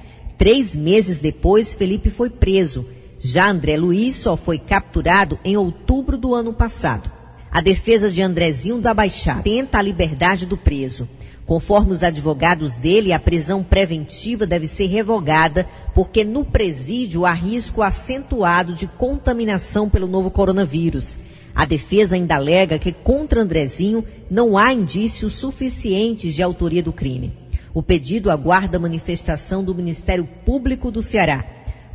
Três 0.42 0.75
meses 0.75 1.20
depois, 1.20 1.72
Felipe 1.72 2.11
foi 2.11 2.28
preso. 2.28 2.84
Já 3.16 3.49
André 3.49 3.76
Luiz 3.76 4.16
só 4.16 4.37
foi 4.37 4.58
capturado 4.58 5.38
em 5.44 5.56
outubro 5.56 6.18
do 6.18 6.34
ano 6.34 6.52
passado. 6.52 7.08
A 7.49 7.61
defesa 7.61 8.11
de 8.11 8.20
Andrezinho 8.20 8.80
da 8.80 8.92
Baixada 8.92 9.40
tenta 9.44 9.78
a 9.78 9.82
liberdade 9.82 10.44
do 10.44 10.56
preso. 10.56 11.08
Conforme 11.46 11.92
os 11.92 12.02
advogados 12.02 12.75
dele, 12.75 13.12
a 13.12 13.20
prisão 13.20 13.62
preventiva 13.62 14.44
deve 14.44 14.66
ser 14.66 14.88
revogada 14.88 15.64
porque 15.94 16.25
no 16.25 16.44
presídio 16.44 17.25
há 17.25 17.32
risco 17.32 17.80
acentuado 17.80 18.75
de 18.75 18.88
contaminação 18.88 19.88
pelo 19.88 20.08
novo 20.08 20.28
coronavírus. 20.28 21.20
A 21.54 21.64
defesa 21.64 22.16
ainda 22.16 22.34
alega 22.34 22.80
que 22.80 22.90
contra 22.90 23.42
Andrezinho 23.42 24.04
não 24.28 24.58
há 24.58 24.72
indícios 24.72 25.34
suficientes 25.37 26.34
de 26.34 26.42
autoria 26.42 26.82
do 26.82 26.92
crime. 26.92 27.41
O 27.75 27.83
pedido 27.83 28.31
aguarda 28.31 28.76
a 28.76 28.81
manifestação 28.81 29.64
do 29.64 29.75
Ministério 29.75 30.26
Público 30.45 30.91
do 30.91 31.02
Ceará. 31.02 31.43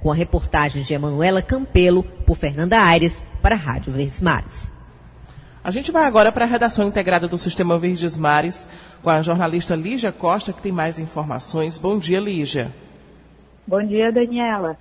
Com 0.02 0.12
a 0.12 0.16
reportagem 0.16 0.82
de 0.82 0.94
Emanuela 0.94 1.40
Campelo, 1.40 2.02
por 2.26 2.36
Fernanda 2.36 2.80
Aires, 2.80 3.24
para 3.44 3.54
a 3.54 3.58
Rádio 3.58 3.94
Verdes 3.94 4.20
Mares. 4.20 4.74
A 5.64 5.70
gente 5.70 5.92
vai 5.92 6.06
agora 6.06 6.32
para 6.32 6.46
a 6.46 6.48
redação 6.48 6.88
integrada 6.88 7.28
do 7.28 7.38
Sistema 7.38 7.78
Verdes 7.78 8.18
Mares 8.18 8.68
com 9.04 9.10
a 9.12 9.22
jornalista 9.22 9.76
Lígia 9.76 10.12
Costa, 10.12 10.52
que 10.52 10.62
tem 10.62 10.72
mais 10.72 10.98
informações. 10.98 11.78
Bom 11.78 12.00
dia, 12.00 12.20
Lígia. 12.20 12.72
Bom 13.68 13.86
dia, 13.86 14.10
Daniela. 14.10 14.78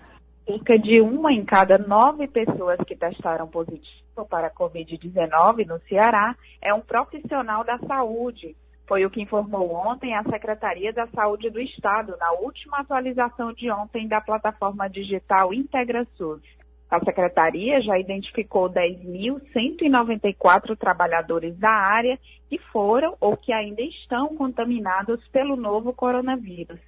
Cerca 0.47 0.79
de 0.79 1.01
uma 1.01 1.31
em 1.31 1.45
cada 1.45 1.77
nove 1.77 2.27
pessoas 2.29 2.79
que 2.87 2.97
testaram 2.97 3.49
positivo 3.49 4.25
para 4.31 4.47
a 4.47 4.51
Covid-19 4.51 5.67
no 5.67 5.79
Ceará 5.89 6.35
é 6.63 6.73
um 6.73 6.81
profissional 6.81 7.65
da 7.65 7.79
saúde. 7.81 8.57
Foi 8.87 9.05
o 9.05 9.11
que 9.11 9.21
informou 9.21 9.75
ontem 9.75 10.15
a 10.15 10.23
Secretaria 10.23 10.93
da 10.93 11.09
Saúde 11.09 11.51
do 11.51 11.61
Estado 11.61 12.17
na 12.19 12.31
última 12.33 12.79
atualização 12.79 13.53
de 13.53 13.69
ontem 13.71 14.07
da 14.07 14.21
plataforma 14.21 14.89
digital 14.89 15.53
IntegraSUS. 15.53 16.41
A 16.89 17.01
secretaria 17.01 17.83
já 17.83 17.99
identificou 17.99 18.71
10.194 18.71 20.77
trabalhadores 20.77 21.59
da 21.59 21.73
área 21.73 22.17
que 22.49 22.59
foram 22.71 23.17
ou 23.21 23.37
que 23.37 23.53
ainda 23.53 23.83
estão 23.83 24.37
contaminados 24.37 25.27
pelo 25.29 25.57
novo 25.57 25.93
coronavírus. 25.93 26.79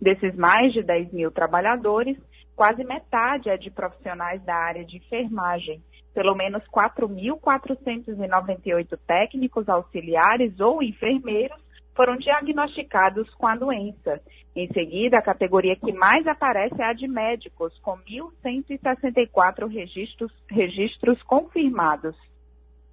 Desses 0.00 0.36
mais 0.36 0.72
de 0.72 0.84
10 0.84 1.12
mil 1.12 1.32
trabalhadores, 1.32 2.16
quase 2.54 2.84
metade 2.84 3.50
é 3.50 3.56
de 3.56 3.68
profissionais 3.68 4.40
da 4.44 4.54
área 4.54 4.84
de 4.84 4.98
enfermagem. 4.98 5.82
Pelo 6.14 6.34
menos 6.34 6.62
4.498 6.64 8.98
técnicos 9.06 9.68
auxiliares 9.68 10.58
ou 10.60 10.82
enfermeiros 10.82 11.58
foram 11.94 12.16
diagnosticados 12.16 13.28
com 13.34 13.46
a 13.46 13.56
doença. 13.56 14.22
Em 14.54 14.72
seguida, 14.72 15.18
a 15.18 15.22
categoria 15.22 15.74
que 15.74 15.92
mais 15.92 16.24
aparece 16.26 16.80
é 16.80 16.84
a 16.84 16.92
de 16.92 17.08
médicos, 17.08 17.76
com 17.80 17.98
1.164 17.98 19.68
registros, 19.68 20.32
registros 20.48 21.20
confirmados. 21.24 22.14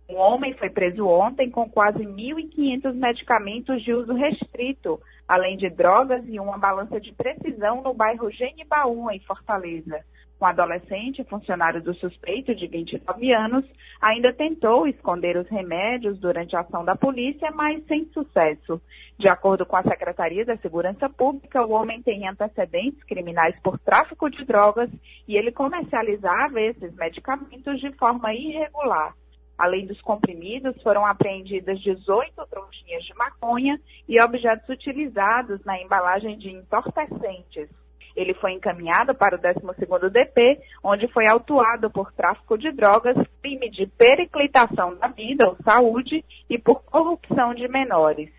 Um 0.10 0.17
homem 0.17 0.53
foi 0.53 0.69
preso 0.69 1.07
ontem 1.07 1.50
com 1.50 1.69
quase 1.69 2.00
1.500 2.00 2.93
medicamentos 2.93 3.84
de 3.84 3.93
uso 3.93 4.13
restrito, 4.13 5.00
além 5.27 5.57
de 5.57 5.69
drogas 5.69 6.24
e 6.27 6.39
uma 6.39 6.57
balança 6.57 7.00
de 7.00 7.12
precisão 7.13 7.81
no 7.81 7.93
bairro 7.93 8.29
Genibaú, 8.29 9.10
em 9.10 9.19
Fortaleza. 9.22 10.03
Um 10.39 10.45
adolescente, 10.45 11.23
funcionário 11.23 11.81
do 11.81 11.93
suspeito 11.93 12.53
de 12.53 12.67
29 12.67 13.33
anos, 13.33 13.65
ainda 14.01 14.33
tentou 14.33 14.85
esconder 14.85 15.37
os 15.37 15.47
remédios 15.47 16.19
durante 16.19 16.55
a 16.55 16.59
ação 16.59 16.83
da 16.83 16.95
polícia, 16.95 17.49
mas 17.51 17.85
sem 17.85 18.05
sucesso. 18.13 18.81
De 19.17 19.29
acordo 19.29 19.65
com 19.65 19.77
a 19.77 19.83
Secretaria 19.83 20.43
da 20.43 20.57
Segurança 20.57 21.09
Pública, 21.09 21.65
o 21.65 21.71
homem 21.71 22.01
tem 22.01 22.27
antecedentes 22.27 23.01
criminais 23.05 23.57
por 23.61 23.79
tráfico 23.79 24.29
de 24.29 24.43
drogas 24.43 24.89
e 25.25 25.37
ele 25.37 25.53
comercializava 25.53 26.59
esses 26.59 26.93
medicamentos 26.95 27.79
de 27.79 27.91
forma 27.93 28.33
irregular. 28.33 29.15
Além 29.57 29.87
dos 29.87 30.01
comprimidos, 30.01 30.81
foram 30.83 31.05
apreendidas 31.05 31.79
18 31.79 32.45
trouxinhas 32.47 33.05
de 33.05 33.13
maconha 33.13 33.79
e 34.05 34.19
objetos 34.19 34.67
utilizados 34.67 35.63
na 35.63 35.81
embalagem 35.81 36.37
de 36.37 36.50
entorpecentes. 36.50 37.69
Ele 38.15 38.33
foi 38.35 38.53
encaminhado 38.53 39.13
para 39.13 39.35
o 39.35 39.39
12º 39.39 40.09
DP, 40.09 40.59
onde 40.83 41.07
foi 41.09 41.27
autuado 41.27 41.89
por 41.89 42.11
tráfico 42.13 42.57
de 42.57 42.71
drogas, 42.71 43.15
crime 43.41 43.69
de 43.69 43.85
periclitação 43.87 44.95
da 44.95 45.07
vida 45.07 45.49
ou 45.49 45.57
saúde 45.63 46.23
e 46.49 46.57
por 46.57 46.83
corrupção 46.83 47.53
de 47.53 47.67
menores. 47.67 48.29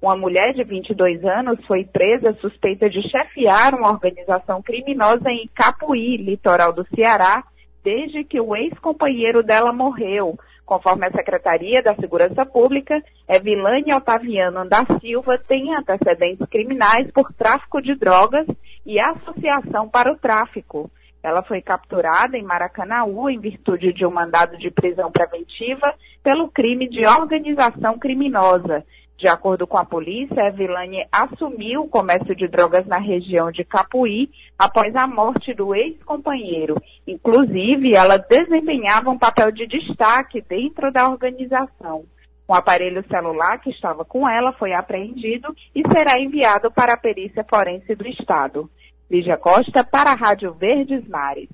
Uma 0.00 0.16
mulher 0.16 0.52
de 0.52 0.62
22 0.62 1.24
anos 1.24 1.64
foi 1.66 1.84
presa 1.84 2.34
suspeita 2.34 2.90
de 2.90 3.00
chefiar 3.08 3.74
uma 3.74 3.90
organização 3.90 4.60
criminosa 4.60 5.30
em 5.30 5.48
Capuí, 5.54 6.18
litoral 6.18 6.72
do 6.72 6.86
Ceará, 6.94 7.42
desde 7.82 8.22
que 8.22 8.38
o 8.38 8.54
ex-companheiro 8.54 9.42
dela 9.42 9.72
morreu, 9.72 10.38
Conforme 10.66 11.06
a 11.06 11.12
Secretaria 11.12 11.80
da 11.80 11.94
Segurança 11.94 12.44
Pública, 12.44 13.00
Evilane 13.28 13.94
Otaviano 13.94 14.68
da 14.68 14.84
Silva 15.00 15.38
tem 15.46 15.72
antecedentes 15.72 16.44
criminais 16.48 17.08
por 17.12 17.32
tráfico 17.32 17.80
de 17.80 17.94
drogas 17.94 18.44
e 18.86 18.98
associação 18.98 19.88
para 19.88 20.12
o 20.12 20.16
tráfico. 20.16 20.90
Ela 21.22 21.42
foi 21.42 21.60
capturada 21.60 22.38
em 22.38 22.42
Maracanaú 22.42 23.28
em 23.28 23.38
virtude 23.38 23.92
de 23.92 24.06
um 24.06 24.10
mandado 24.10 24.56
de 24.56 24.70
prisão 24.70 25.10
preventiva 25.10 25.92
pelo 26.22 26.48
crime 26.48 26.88
de 26.88 27.04
organização 27.04 27.98
criminosa 27.98 28.84
de 29.18 29.28
acordo 29.28 29.66
com 29.66 29.78
a 29.78 29.84
polícia, 29.84 30.46
Evilane 30.46 31.06
assumiu 31.10 31.82
o 31.82 31.88
comércio 31.88 32.36
de 32.36 32.46
drogas 32.46 32.86
na 32.86 32.98
região 32.98 33.50
de 33.50 33.64
Capuí 33.64 34.30
após 34.58 34.94
a 34.94 35.06
morte 35.06 35.54
do 35.54 35.74
ex-companheiro. 35.74 36.76
Inclusive, 37.06 37.94
ela 37.94 38.18
desempenhava 38.18 39.08
um 39.08 39.18
papel 39.18 39.50
de 39.50 39.66
destaque 39.66 40.44
dentro 40.46 40.92
da 40.92 41.08
organização. 41.08 42.04
Um 42.48 42.54
aparelho 42.54 43.04
celular 43.08 43.60
que 43.60 43.70
estava 43.70 44.04
com 44.04 44.28
ela 44.28 44.52
foi 44.52 44.72
apreendido 44.72 45.54
e 45.74 45.82
será 45.92 46.20
enviado 46.20 46.70
para 46.70 46.92
a 46.92 46.96
perícia 46.96 47.44
forense 47.48 47.94
do 47.94 48.06
Estado. 48.06 48.70
Lígia 49.10 49.36
Costa, 49.36 49.84
para 49.84 50.12
a 50.12 50.14
Rádio 50.14 50.54
Verdes 50.54 51.06
Mares. 51.08 51.48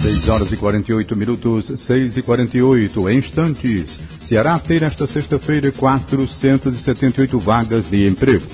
6 0.00 0.28
horas 0.30 0.52
e 0.52 0.56
48 0.56 1.16
minutos, 1.16 1.66
6 1.66 2.16
e 2.16 2.22
48 2.22 3.10
instantes. 3.10 3.98
Ceará 4.22 4.58
tem 4.58 4.80
nesta 4.80 5.06
sexta-feira 5.06 5.70
478 5.70 7.38
vagas 7.38 7.90
de 7.90 8.08
emprego. 8.08 8.46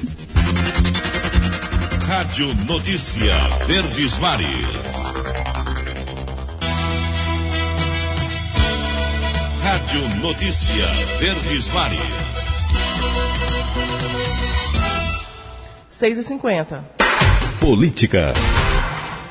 Rádio 2.07 2.55
Notícia 2.67 3.37
Verdes 3.67 4.19
Mares. 4.19 4.96
Rádio 9.67 10.21
Notícia 10.21 10.87
Verdes 11.19 11.69
Mares. 11.75 11.99
6 15.91 16.19
e 16.19 16.23
50 16.23 16.85
Política. 17.59 18.33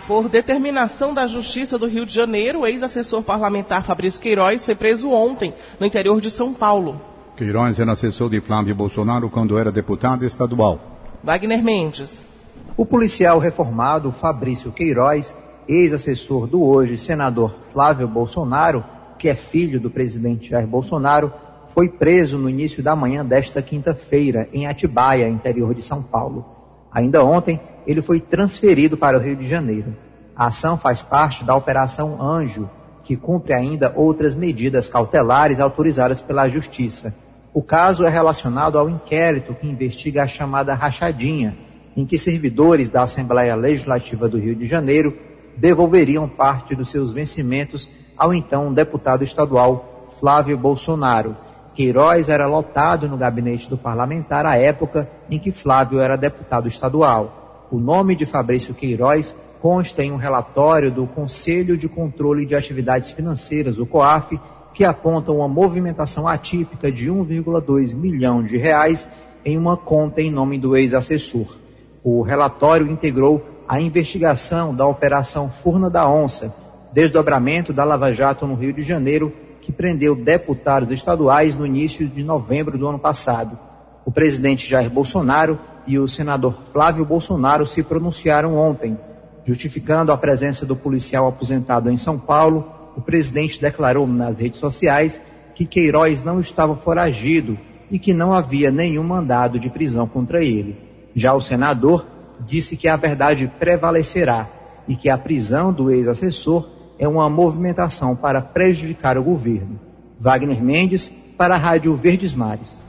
Por 0.06 0.28
determinação 0.28 1.14
da 1.14 1.26
Justiça 1.26 1.80
do 1.80 1.88
Rio 1.88 2.06
de 2.06 2.14
Janeiro, 2.14 2.60
o 2.60 2.68
ex-assessor 2.68 3.24
parlamentar 3.24 3.86
Fabrício 3.86 4.20
Queiroz 4.20 4.66
foi 4.66 4.76
preso 4.76 5.10
ontem, 5.10 5.54
no 5.80 5.86
interior 5.86 6.20
de 6.20 6.30
São 6.30 6.54
Paulo. 6.54 7.00
Queiroz 7.38 7.80
era 7.80 7.94
assessor 7.94 8.30
de 8.30 8.42
Flávio 8.42 8.76
Bolsonaro 8.76 9.30
quando 9.30 9.58
era 9.58 9.72
deputado 9.72 10.26
estadual. 10.26 11.00
Wagner 11.24 11.64
Mendes. 11.64 12.28
O 12.76 12.86
policial 12.86 13.40
reformado 13.40 14.12
Fabrício 14.12 14.70
Queiroz, 14.74 15.34
ex-assessor 15.66 16.46
do 16.46 16.62
hoje 16.62 16.98
senador 16.98 17.56
Flávio 17.72 18.06
Bolsonaro, 18.06 18.84
que 19.18 19.30
é 19.30 19.36
filho 19.36 19.80
do 19.80 19.90
presidente 19.90 20.50
Jair 20.50 20.68
Bolsonaro, 20.68 21.32
foi 21.68 21.90
preso 21.90 22.38
no 22.38 22.50
início 22.50 22.82
da 22.82 22.96
manhã 22.96 23.26
desta 23.26 23.62
quinta-feira, 23.62 24.48
em 24.54 24.66
Atibaia, 24.68 25.28
interior 25.28 25.74
de 25.74 25.82
São 25.82 26.02
Paulo. 26.02 26.46
Ainda 26.92 27.24
ontem, 27.24 27.60
ele 27.86 28.02
foi 28.02 28.20
transferido 28.20 28.96
para 28.96 29.18
o 29.18 29.22
Rio 29.22 29.36
de 29.36 29.48
Janeiro. 29.48 29.96
A 30.36 30.48
ação 30.48 30.78
faz 30.78 31.02
parte 31.02 31.44
da 31.44 31.56
Operação 31.56 32.22
Anjo, 32.22 32.70
que 33.04 33.16
cumpre 33.16 33.54
ainda 33.54 33.94
outras 33.96 34.34
medidas 34.34 34.88
cautelares 34.90 35.60
autorizadas 35.60 36.22
pela 36.22 36.48
Justiça. 36.50 37.14
O 37.54 37.62
caso 37.62 38.04
é 38.04 38.10
relacionado 38.10 38.78
ao 38.78 38.90
inquérito 38.90 39.54
que 39.54 39.68
investiga 39.68 40.24
a 40.24 40.28
chamada 40.28 40.74
rachadinha, 40.74 41.58
em 41.96 42.06
que 42.06 42.18
servidores 42.18 42.90
da 42.90 43.04
Assembleia 43.04 43.56
Legislativa 43.56 44.28
do 44.28 44.38
Rio 44.38 44.56
de 44.56 44.66
Janeiro 44.66 45.16
devolveriam 45.56 46.28
parte 46.28 46.76
dos 46.76 46.90
seus 46.90 47.12
vencimentos 47.12 47.90
ao 48.18 48.34
então 48.34 48.74
deputado 48.74 49.24
estadual 49.24 50.08
Flávio 50.20 50.58
Bolsonaro. 50.58 51.36
Queiroz 51.74 52.30
era 52.30 52.48
lotado 52.48 53.08
no 53.08 53.18
gabinete 53.18 53.70
do 53.70 53.78
parlamentar 53.78 54.46
à 54.46 54.56
época 54.56 55.10
em 55.30 55.38
que 55.38 55.52
Flávio 55.52 56.00
era 56.00 56.16
deputado 56.16 56.68
estadual. 56.68 57.68
O 57.70 57.78
nome 57.78 58.16
de 58.16 58.26
Fabrício 58.26 58.74
Queiroz 58.74 59.36
consta 59.62 60.04
em 60.04 60.12
um 60.12 60.16
relatório 60.16 60.92
do 60.92 61.08
Conselho 61.08 61.78
de 61.78 61.90
Controle 61.90 62.46
de 62.46 62.56
Atividades 62.56 63.12
Financeiras, 63.12 63.80
o 63.80 63.86
COAF, 63.86 64.40
que 64.74 64.86
apontam 64.86 65.38
uma 65.38 65.48
movimentação 65.48 66.28
atípica 66.28 66.92
de 66.92 67.10
1,2 67.10 67.94
milhão 67.94 68.44
de 68.44 68.58
reais 68.58 69.08
em 69.44 69.58
uma 69.58 69.76
conta 69.76 70.22
em 70.22 70.30
nome 70.30 70.60
do 70.60 70.78
ex-assessor. 70.78 71.58
O 72.04 72.22
relatório 72.22 72.90
integrou 72.90 73.44
a 73.68 73.82
investigação 73.82 74.76
da 74.76 74.86
Operação 74.86 75.50
Furna 75.50 75.90
da 75.90 76.08
Onça, 76.08 76.54
desdobramento 76.96 77.74
da 77.74 77.84
Lava 77.84 78.14
Jato 78.14 78.48
no 78.48 78.56
Rio 78.56 78.72
de 78.72 78.82
Janeiro, 78.82 79.34
que 79.60 79.70
prendeu 79.70 80.16
deputados 80.16 80.92
estaduais 80.92 81.54
no 81.54 81.66
início 81.66 82.08
de 82.08 82.24
novembro 82.24 82.78
do 82.78 82.88
ano 82.88 82.98
passado. 82.98 83.60
O 84.06 84.12
presidente 84.12 84.70
Jair 84.70 84.90
Bolsonaro 84.90 85.60
e 85.86 86.00
o 86.00 86.08
senador 86.08 86.56
Flávio 86.72 87.04
Bolsonaro 87.04 87.68
se 87.68 87.84
pronunciaram 87.84 88.56
ontem, 88.56 88.98
justificando 89.44 90.14
a 90.14 90.18
presença 90.18 90.66
do 90.66 90.74
policial 90.74 91.28
aposentado 91.28 91.92
em 91.92 91.98
São 91.98 92.18
Paulo. 92.18 92.66
O 92.96 93.02
presidente 93.02 93.60
declarou 93.60 94.08
nas 94.08 94.40
redes 94.40 94.62
sociais 94.62 95.22
que 95.54 95.66
Queiroz 95.66 96.24
não 96.24 96.40
estava 96.40 96.78
foragido 96.78 97.60
e 97.92 98.00
que 98.00 98.14
não 98.14 98.32
havia 98.32 98.72
nenhum 98.72 99.04
mandado 99.04 99.60
de 99.60 99.70
prisão 99.70 100.08
contra 100.08 100.42
ele. 100.42 100.80
Já 101.14 101.34
o 101.34 101.42
senador 101.42 102.06
disse 102.40 102.78
que 102.78 102.88
a 102.88 102.96
verdade 102.96 103.52
prevalecerá 103.60 104.48
e 104.88 104.96
que 104.96 105.10
a 105.10 105.18
prisão 105.18 105.74
do 105.74 105.92
ex-assessor 105.92 106.75
é 106.98 107.08
uma 107.08 107.30
movimentação 107.30 108.16
para 108.16 108.42
prejudicar 108.42 109.18
o 109.18 109.24
governo. 109.24 109.80
Wagner 110.20 110.64
Mendes, 110.64 111.12
para 111.38 111.56
a 111.56 111.58
Rádio 111.58 111.96
Verdes 111.96 112.34
Mares. 112.34 112.86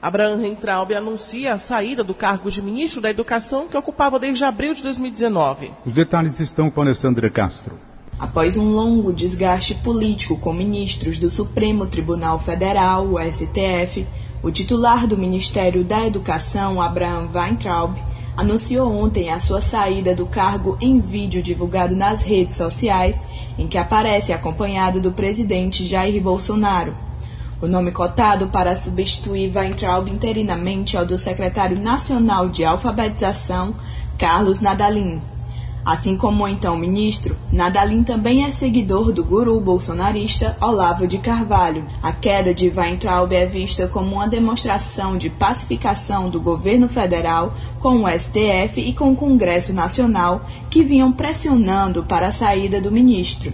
Abraham 0.00 0.36
Rentraub 0.36 0.92
anuncia 0.94 1.54
a 1.54 1.58
saída 1.58 2.04
do 2.04 2.14
cargo 2.14 2.50
de 2.50 2.62
ministro 2.62 3.00
da 3.00 3.10
Educação 3.10 3.66
que 3.66 3.76
ocupava 3.76 4.18
desde 4.18 4.44
abril 4.44 4.74
de 4.74 4.82
2019. 4.82 5.72
Os 5.84 5.92
detalhes 5.92 6.38
estão 6.38 6.70
com 6.70 6.80
Alessandra 6.80 7.28
Castro. 7.30 7.78
Após 8.18 8.56
um 8.56 8.70
longo 8.70 9.12
desgaste 9.12 9.74
político 9.76 10.38
com 10.38 10.52
ministros 10.52 11.18
do 11.18 11.28
Supremo 11.28 11.86
Tribunal 11.86 12.38
Federal, 12.38 13.06
o 13.06 13.18
STF, 13.18 14.06
o 14.42 14.50
titular 14.50 15.06
do 15.06 15.18
Ministério 15.18 15.84
da 15.84 16.06
Educação, 16.06 16.80
Abraham 16.80 17.28
Weintraub, 17.34 17.96
anunciou 18.36 18.92
ontem 18.92 19.30
a 19.30 19.40
sua 19.40 19.62
saída 19.62 20.14
do 20.14 20.26
cargo 20.26 20.76
em 20.80 21.00
vídeo 21.00 21.42
divulgado 21.42 21.96
nas 21.96 22.20
redes 22.20 22.56
sociais, 22.56 23.22
em 23.58 23.66
que 23.66 23.78
aparece 23.78 24.32
acompanhado 24.32 25.00
do 25.00 25.12
presidente 25.12 25.86
Jair 25.86 26.22
Bolsonaro. 26.22 26.94
O 27.60 27.66
nome 27.66 27.90
cotado 27.90 28.48
para 28.48 28.76
substituir 28.76 29.50
Weintraub 29.56 30.08
interinamente 30.08 30.96
é 30.96 31.00
o 31.00 31.06
do 31.06 31.16
secretário 31.16 31.80
nacional 31.80 32.50
de 32.50 32.64
alfabetização, 32.64 33.74
Carlos 34.18 34.60
Nadalim. 34.60 35.22
Assim 35.86 36.16
como 36.16 36.42
o 36.42 36.48
então 36.48 36.76
ministro, 36.76 37.36
Nadalim 37.52 38.02
também 38.02 38.44
é 38.44 38.50
seguidor 38.50 39.12
do 39.12 39.22
guru 39.22 39.60
bolsonarista 39.60 40.56
Olavo 40.60 41.06
de 41.06 41.16
Carvalho. 41.16 41.86
A 42.02 42.10
queda 42.10 42.52
de 42.52 42.68
Weintraub 42.68 43.32
é 43.32 43.46
vista 43.46 43.86
como 43.86 44.16
uma 44.16 44.26
demonstração 44.26 45.16
de 45.16 45.30
pacificação 45.30 46.28
do 46.28 46.40
governo 46.40 46.88
federal 46.88 47.54
com 47.78 48.02
o 48.02 48.08
STF 48.08 48.80
e 48.80 48.92
com 48.92 49.12
o 49.12 49.16
Congresso 49.16 49.72
Nacional, 49.72 50.44
que 50.68 50.82
vinham 50.82 51.12
pressionando 51.12 52.02
para 52.02 52.26
a 52.26 52.32
saída 52.32 52.80
do 52.80 52.90
ministro. 52.90 53.52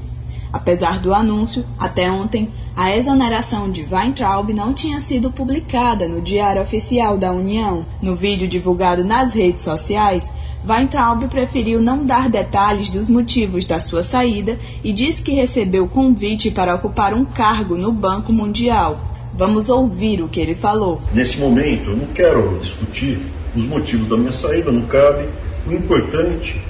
Apesar 0.50 1.00
do 1.00 1.14
anúncio, 1.14 1.66
até 1.78 2.10
ontem, 2.10 2.50
a 2.74 2.94
exoneração 2.96 3.70
de 3.70 3.84
Weintraub 3.84 4.54
não 4.54 4.72
tinha 4.72 5.00
sido 5.00 5.30
publicada 5.30 6.08
no 6.08 6.22
Diário 6.22 6.62
Oficial 6.62 7.18
da 7.18 7.30
União. 7.32 7.86
No 8.02 8.16
vídeo 8.16 8.48
divulgado 8.48 9.04
nas 9.04 9.34
redes 9.34 9.62
sociais, 9.62 10.32
Weintraub 10.68 11.26
preferiu 11.28 11.80
não 11.80 12.06
dar 12.06 12.28
detalhes 12.28 12.90
dos 12.90 13.08
motivos 13.08 13.64
da 13.64 13.80
sua 13.80 14.02
saída 14.02 14.56
e 14.84 14.92
disse 14.92 15.22
que 15.22 15.32
recebeu 15.32 15.88
convite 15.88 16.52
para 16.52 16.74
ocupar 16.74 17.12
um 17.12 17.24
cargo 17.24 17.76
no 17.76 17.90
Banco 17.90 18.32
Mundial. 18.32 19.00
Vamos 19.34 19.68
ouvir 19.68 20.22
o 20.22 20.28
que 20.28 20.40
ele 20.40 20.54
falou. 20.54 21.02
Nesse 21.12 21.38
momento, 21.38 21.90
eu 21.90 21.96
não 21.96 22.06
quero 22.08 22.58
discutir 22.60 23.20
os 23.56 23.64
motivos 23.64 24.06
da 24.06 24.16
minha 24.16 24.30
saída, 24.30 24.70
não 24.70 24.86
cabe. 24.86 25.28
O 25.66 25.72
importante 25.72 26.60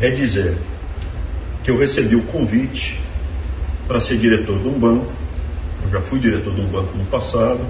é 0.00 0.10
dizer 0.10 0.56
que 1.64 1.70
eu 1.70 1.78
recebi 1.78 2.14
o 2.14 2.22
convite 2.22 3.00
para 3.88 3.98
ser 3.98 4.18
diretor 4.18 4.60
de 4.60 4.68
um 4.68 4.78
banco. 4.78 5.12
Eu 5.84 5.90
já 5.90 6.00
fui 6.00 6.20
diretor 6.20 6.54
de 6.54 6.60
um 6.60 6.68
banco 6.68 6.96
no 6.96 7.04
passado, 7.06 7.60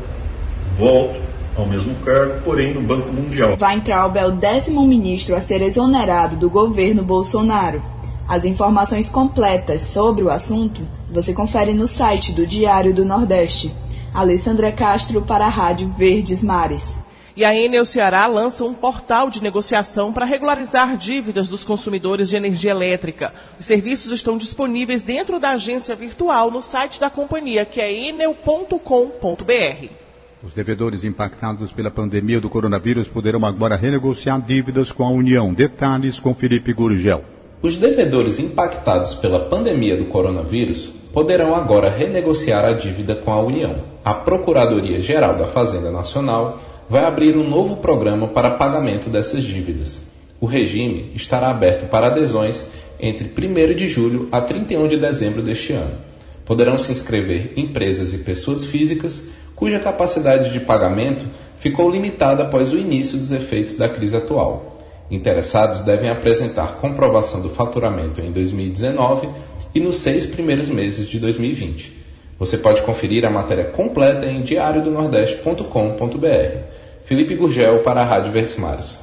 volto 0.76 1.29
ao 1.56 1.66
mesmo 1.66 1.94
cargo, 2.04 2.42
porém 2.44 2.74
no 2.74 2.82
Banco 2.82 3.12
Mundial. 3.12 3.56
Weintraub 3.60 4.16
é 4.16 4.26
o 4.26 4.32
décimo 4.32 4.86
ministro 4.86 5.34
a 5.34 5.40
ser 5.40 5.62
exonerado 5.62 6.36
do 6.36 6.48
governo 6.48 7.02
Bolsonaro. 7.02 7.82
As 8.28 8.44
informações 8.44 9.10
completas 9.10 9.82
sobre 9.82 10.22
o 10.22 10.30
assunto 10.30 10.80
você 11.10 11.32
confere 11.32 11.74
no 11.74 11.88
site 11.88 12.32
do 12.32 12.46
Diário 12.46 12.94
do 12.94 13.04
Nordeste. 13.04 13.74
Alessandra 14.14 14.72
Castro 14.72 15.22
para 15.22 15.46
a 15.46 15.48
Rádio 15.48 15.88
Verdes 15.88 16.42
Mares. 16.42 17.04
E 17.36 17.44
a 17.44 17.54
Enel 17.54 17.84
Ceará 17.84 18.26
lança 18.26 18.64
um 18.64 18.74
portal 18.74 19.30
de 19.30 19.42
negociação 19.42 20.12
para 20.12 20.26
regularizar 20.26 20.96
dívidas 20.96 21.48
dos 21.48 21.64
consumidores 21.64 22.28
de 22.28 22.36
energia 22.36 22.72
elétrica. 22.72 23.32
Os 23.58 23.66
serviços 23.66 24.12
estão 24.12 24.36
disponíveis 24.36 25.02
dentro 25.02 25.38
da 25.38 25.50
agência 25.50 25.94
virtual 25.94 26.50
no 26.50 26.60
site 26.60 27.00
da 27.00 27.08
companhia, 27.08 27.64
que 27.64 27.80
é 27.80 27.92
enel.com.br. 27.92 29.99
Os 30.42 30.54
devedores 30.54 31.04
impactados 31.04 31.70
pela 31.70 31.90
pandemia 31.90 32.40
do 32.40 32.48
coronavírus 32.48 33.06
poderão 33.06 33.44
agora 33.44 33.76
renegociar 33.76 34.40
dívidas 34.40 34.90
com 34.90 35.04
a 35.04 35.10
União. 35.10 35.52
Detalhes 35.52 36.18
com 36.18 36.34
Felipe 36.34 36.72
Gurgel. 36.72 37.22
Os 37.60 37.76
devedores 37.76 38.38
impactados 38.38 39.12
pela 39.12 39.38
pandemia 39.38 39.98
do 39.98 40.06
coronavírus 40.06 40.86
poderão 41.12 41.54
agora 41.54 41.90
renegociar 41.90 42.64
a 42.64 42.72
dívida 42.72 43.14
com 43.16 43.30
a 43.30 43.38
União. 43.42 43.84
A 44.02 44.14
Procuradoria-Geral 44.14 45.36
da 45.36 45.46
Fazenda 45.46 45.90
Nacional 45.90 46.58
vai 46.88 47.04
abrir 47.04 47.36
um 47.36 47.46
novo 47.46 47.76
programa 47.76 48.26
para 48.26 48.52
pagamento 48.52 49.10
dessas 49.10 49.44
dívidas. 49.44 50.06
O 50.40 50.46
regime 50.46 51.12
estará 51.14 51.50
aberto 51.50 51.86
para 51.90 52.06
adesões 52.06 52.66
entre 52.98 53.28
1 53.28 53.74
de 53.74 53.86
julho 53.86 54.26
a 54.32 54.40
31 54.40 54.88
de 54.88 54.96
dezembro 54.96 55.42
deste 55.42 55.74
ano. 55.74 55.98
Poderão 56.46 56.78
se 56.78 56.90
inscrever 56.90 57.52
empresas 57.56 58.14
e 58.14 58.18
pessoas 58.18 58.64
físicas 58.64 59.28
cuja 59.60 59.78
capacidade 59.78 60.50
de 60.50 60.58
pagamento 60.58 61.26
ficou 61.58 61.88
limitada 61.90 62.44
após 62.44 62.72
o 62.72 62.78
início 62.78 63.18
dos 63.18 63.30
efeitos 63.30 63.76
da 63.76 63.90
crise 63.90 64.16
atual. 64.16 64.78
Interessados 65.10 65.82
devem 65.82 66.08
apresentar 66.08 66.76
comprovação 66.76 67.42
do 67.42 67.50
faturamento 67.50 68.22
em 68.22 68.32
2019 68.32 69.28
e 69.74 69.80
nos 69.80 69.96
seis 69.96 70.24
primeiros 70.24 70.70
meses 70.70 71.06
de 71.06 71.20
2020. 71.20 72.00
Você 72.38 72.56
pode 72.56 72.80
conferir 72.82 73.26
a 73.26 73.30
matéria 73.30 73.66
completa 73.66 74.26
em 74.26 74.40
diariodonordeste.com.br. 74.40 76.62
Felipe 77.04 77.34
Gurgel 77.34 77.80
para 77.80 78.00
a 78.00 78.04
Rádio 78.04 78.32
Verdes 78.32 78.56
Mares. 78.56 79.02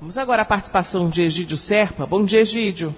Vamos 0.00 0.16
agora 0.16 0.40
à 0.40 0.46
participação 0.46 1.10
de 1.10 1.20
Egídio 1.22 1.58
Serpa. 1.58 2.06
Bom 2.06 2.24
dia, 2.24 2.40
Egídio. 2.40 2.94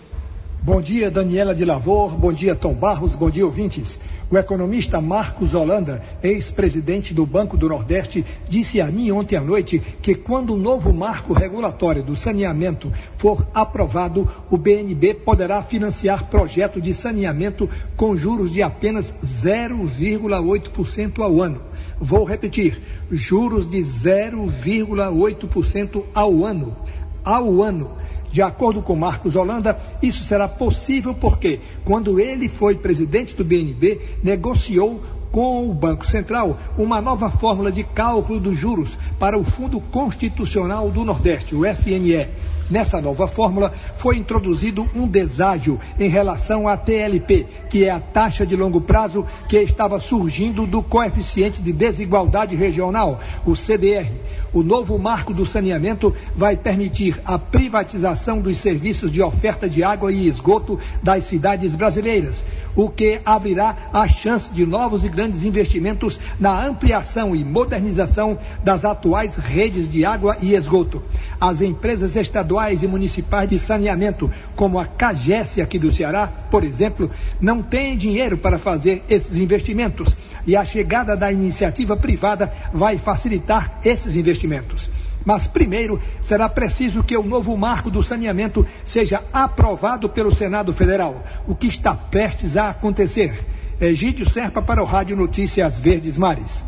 Bom 0.63 0.81
dia, 0.81 1.11
Daniela 1.11 1.57
de 1.57 1.65
Lavor. 1.65 2.13
Bom 2.13 2.33
dia, 2.33 2.55
Tom 2.55 2.73
Barros. 2.73 3.17
Bom 3.17 3.29
dia, 3.29 3.45
ouvintes. 3.45 3.99
O 4.31 4.39
economista 4.39 5.01
Marcos 5.01 5.55
Holanda, 5.55 6.01
ex-presidente 6.23 7.13
do 7.13 7.27
Banco 7.27 7.57
do 7.57 7.69
Nordeste, 7.69 8.25
disse 8.49 8.81
a 8.81 8.87
mim 8.87 9.11
ontem 9.11 9.35
à 9.37 9.41
noite 9.41 9.83
que 10.01 10.15
quando 10.15 10.55
o 10.55 10.57
novo 10.57 10.93
marco 10.93 11.33
regulatório 11.35 12.01
do 12.03 12.17
saneamento 12.17 12.91
for 13.19 13.47
aprovado, 13.53 14.27
o 14.51 14.57
BNB 14.57 15.15
poderá 15.15 15.63
financiar 15.63 16.31
projeto 16.31 16.81
de 16.81 16.95
saneamento 16.95 17.69
com 17.97 18.17
juros 18.17 18.51
de 18.51 18.63
apenas 18.63 19.15
0,8% 19.23 21.21
ao 21.21 21.43
ano. 21.43 21.61
Vou 22.01 22.25
repetir, 22.25 22.81
juros 23.11 23.69
de 23.69 23.79
0,8% 23.79 26.03
ao 26.15 26.45
ano. 26.45 26.75
Ao 27.23 27.63
ano. 27.63 27.91
De 28.35 28.43
acordo 28.43 28.83
com 28.83 28.97
Marcos 28.97 29.37
Holanda, 29.37 29.79
isso 30.03 30.25
será 30.25 30.49
possível 30.49 31.15
porque, 31.15 31.61
quando 31.85 32.19
ele 32.19 32.49
foi 32.49 32.75
presidente 32.75 33.33
do 33.33 33.45
BNB, 33.45 34.19
negociou 34.25 35.01
com 35.31 35.71
o 35.71 35.73
Banco 35.73 36.05
Central 36.05 36.59
uma 36.77 37.01
nova 37.01 37.31
fórmula 37.31 37.71
de 37.71 37.85
cálculo 37.85 38.41
dos 38.41 38.59
juros 38.59 38.99
para 39.21 39.39
o 39.39 39.45
Fundo 39.45 39.81
Constitucional 39.81 40.91
do 40.91 41.05
Nordeste, 41.05 41.55
o 41.55 41.61
FNE. 41.65 42.27
Nessa 42.71 42.99
nova 43.01 43.29
fórmula 43.29 43.75
foi 43.95 44.17
introduzido 44.17 44.89
um 44.95 45.07
deságio 45.07 45.79
em 45.99 46.09
relação 46.09 46.67
à 46.67 46.79
TLP, 46.79 47.47
que 47.69 47.85
é 47.85 47.91
a 47.91 48.01
taxa 48.01 48.47
de 48.47 48.57
longo 48.57 48.81
prazo 48.81 49.27
que 49.47 49.59
estava 49.59 49.99
surgindo 50.01 50.67
do 50.67 50.83
coeficiente 50.83 51.61
de 51.61 51.73
desigualdade 51.73 52.57
regional, 52.57 53.21
o 53.45 53.55
CDR. 53.55 54.11
O 54.53 54.63
novo 54.63 54.99
marco 54.99 55.35
do 55.35 55.45
saneamento 55.45 56.15
vai 56.35 56.57
permitir 56.57 57.21
a 57.25 57.39
privatização 57.39 58.41
dos 58.41 58.59
serviços 58.59 59.13
de 59.13 59.21
oferta 59.21 59.69
de 59.69 59.83
água 59.83 60.11
e 60.11 60.27
esgoto 60.27 60.79
das 61.03 61.25
cidades 61.25 61.75
brasileiras, 61.77 62.45
o 62.75 62.89
que 62.89 63.21
abrirá 63.25 63.91
a 63.93 64.09
chance 64.09 64.53
de 64.53 64.65
novos 64.65 65.05
e 65.05 65.09
grandes 65.09 65.43
investimentos 65.43 66.19
na 66.39 66.65
ampliação 66.65 67.35
e 67.37 67.45
modernização 67.45 68.39
das 68.63 68.85
atuais 68.85 69.37
redes 69.37 69.89
de 69.89 70.05
água 70.05 70.37
e 70.41 70.55
esgoto. 70.55 71.03
As 71.41 71.61
empresas 71.61 72.17
estaduais 72.17 72.54
e 72.83 72.87
municipais 72.87 73.49
de 73.49 73.59
saneamento, 73.59 74.31
como 74.55 74.79
a 74.79 74.87
CAGES 74.87 75.59
aqui 75.59 75.79
do 75.79 75.91
Ceará, 75.91 76.27
por 76.51 76.65
exemplo, 76.65 77.11
não 77.41 77.63
têm 77.63 77.97
dinheiro 77.97 78.39
para 78.39 78.59
fazer 78.59 79.03
esses 79.09 79.37
investimentos. 79.37 80.17
E 80.47 80.57
a 80.57 80.65
chegada 80.65 81.17
da 81.17 81.33
iniciativa 81.33 81.97
privada 81.97 82.53
vai 82.73 82.99
facilitar 82.99 83.79
esses 83.85 84.17
investimentos. 84.17 84.91
Mas 85.25 85.47
primeiro 85.47 86.01
será 86.23 86.49
preciso 86.49 87.03
que 87.03 87.17
o 87.17 87.23
novo 87.23 87.57
marco 87.57 87.91
do 87.91 88.03
saneamento 88.03 88.67
seja 88.85 89.25
aprovado 89.33 90.09
pelo 90.09 90.35
Senado 90.35 90.73
Federal, 90.73 91.25
o 91.49 91.55
que 91.55 91.67
está 91.67 91.95
prestes 91.95 92.57
a 92.57 92.71
acontecer. 92.71 93.47
Egídio 93.81 94.29
Serpa 94.29 94.63
para 94.63 94.83
o 94.83 94.87
Rádio 94.87 95.17
Notícias 95.17 95.81
Verdes 95.81 96.17
Mares. 96.17 96.63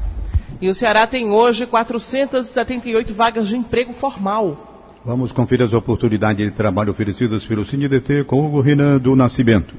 E 0.61 0.69
o 0.69 0.75
Ceará 0.75 1.07
tem 1.07 1.31
hoje 1.31 1.67
478 1.67 3.13
vagas 3.15 3.49
de 3.49 3.57
emprego 3.57 3.93
formal. 3.93 4.76
Vamos 5.07 5.31
conferir 5.31 5.65
as 5.65 5.73
oportunidades 5.73 6.45
de 6.45 6.51
trabalho 6.51 6.91
oferecidas 6.91 7.47
pelo 7.47 7.65
CineDT 7.65 8.25
com 8.25 8.53
o 8.53 8.61
Renan 8.61 8.99
do 8.99 9.15
Nascimento. 9.15 9.73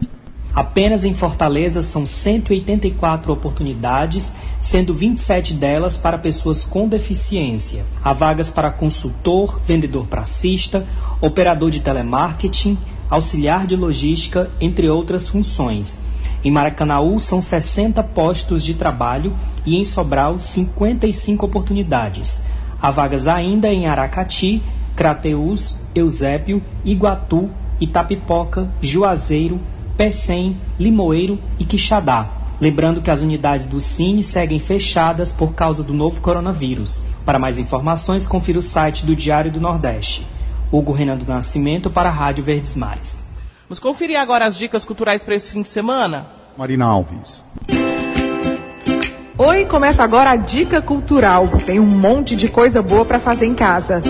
Apenas 0.56 1.04
em 1.04 1.14
Fortaleza 1.14 1.84
são 1.84 2.06
184 2.06 3.34
oportunidades, 3.34 4.34
sendo 4.62 4.94
27 4.94 5.54
delas 5.54 5.98
para 5.98 6.18
pessoas 6.18 6.64
com 6.64 6.88
deficiência. 6.88 7.86
Há 8.02 8.14
vagas 8.14 8.50
para 8.50 8.72
consultor, 8.72 9.60
vendedor 9.68 10.08
pracista, 10.08 10.88
operador 11.20 11.72
de 11.72 11.82
telemarketing, 11.82 12.78
auxiliar 13.10 13.68
de 13.68 13.76
logística, 13.76 14.50
entre 14.62 14.88
outras 14.88 15.28
funções. 15.28 16.02
Em 16.42 16.50
Maracanaú 16.50 17.20
são 17.20 17.42
60 17.42 18.02
postos 18.02 18.64
de 18.64 18.76
trabalho 18.76 19.36
e 19.66 19.76
em 19.76 19.84
Sobral 19.84 20.40
55 20.40 21.46
oportunidades. 21.46 22.46
Há 22.82 22.92
vagas 22.92 23.28
ainda 23.28 23.68
em 23.68 23.88
Aracati, 23.88 24.64
Crateús, 24.98 25.80
Eusébio, 25.94 26.62
Iguatu, 26.84 27.52
Itapipoca, 27.80 28.68
Juazeiro, 28.82 29.62
Pecém, 29.96 30.60
Limoeiro 30.80 31.40
e 31.60 31.64
Quixadá. 31.64 32.28
Lembrando 32.60 33.00
que 33.00 33.12
as 33.12 33.22
unidades 33.22 33.68
do 33.68 33.80
Cine 33.80 34.24
seguem 34.24 34.60
fechadas 34.60 35.32
por 35.32 35.54
causa 35.54 35.84
do 35.84 35.94
novo 35.94 36.20
coronavírus. 36.20 37.04
Para 37.24 37.38
mais 37.38 37.60
informações, 37.60 38.26
confira 38.26 38.58
o 38.58 38.64
site 38.64 39.06
do 39.06 39.16
Diário 39.16 39.52
do 39.52 39.62
Nordeste. 39.62 40.26
Hugo 40.72 40.92
Renan 40.92 41.18
do 41.18 41.26
Nascimento 41.26 41.92
para 41.92 42.10
a 42.10 42.12
Rádio 42.12 42.44
Verdes 42.44 42.76
Mares. 42.76 43.28
Vamos 43.70 43.80
conferir 43.80 44.20
agora 44.20 44.46
as 44.46 44.58
dicas 44.58 44.84
culturais 44.84 45.24
para 45.24 45.36
esse 45.36 45.52
fim 45.52 45.62
de 45.62 45.70
semana? 45.70 46.26
Marina 46.58 46.86
Alves. 46.86 47.44
Oi, 49.38 49.66
começa 49.66 50.04
agora 50.04 50.32
a 50.32 50.36
dica 50.36 50.82
cultural. 50.82 51.48
Tem 51.64 51.80
um 51.80 51.86
monte 51.86 52.36
de 52.36 52.48
coisa 52.48 52.82
boa 52.82 53.06
para 53.06 53.20
fazer 53.20 53.46
em 53.46 53.54
casa. 53.54 54.02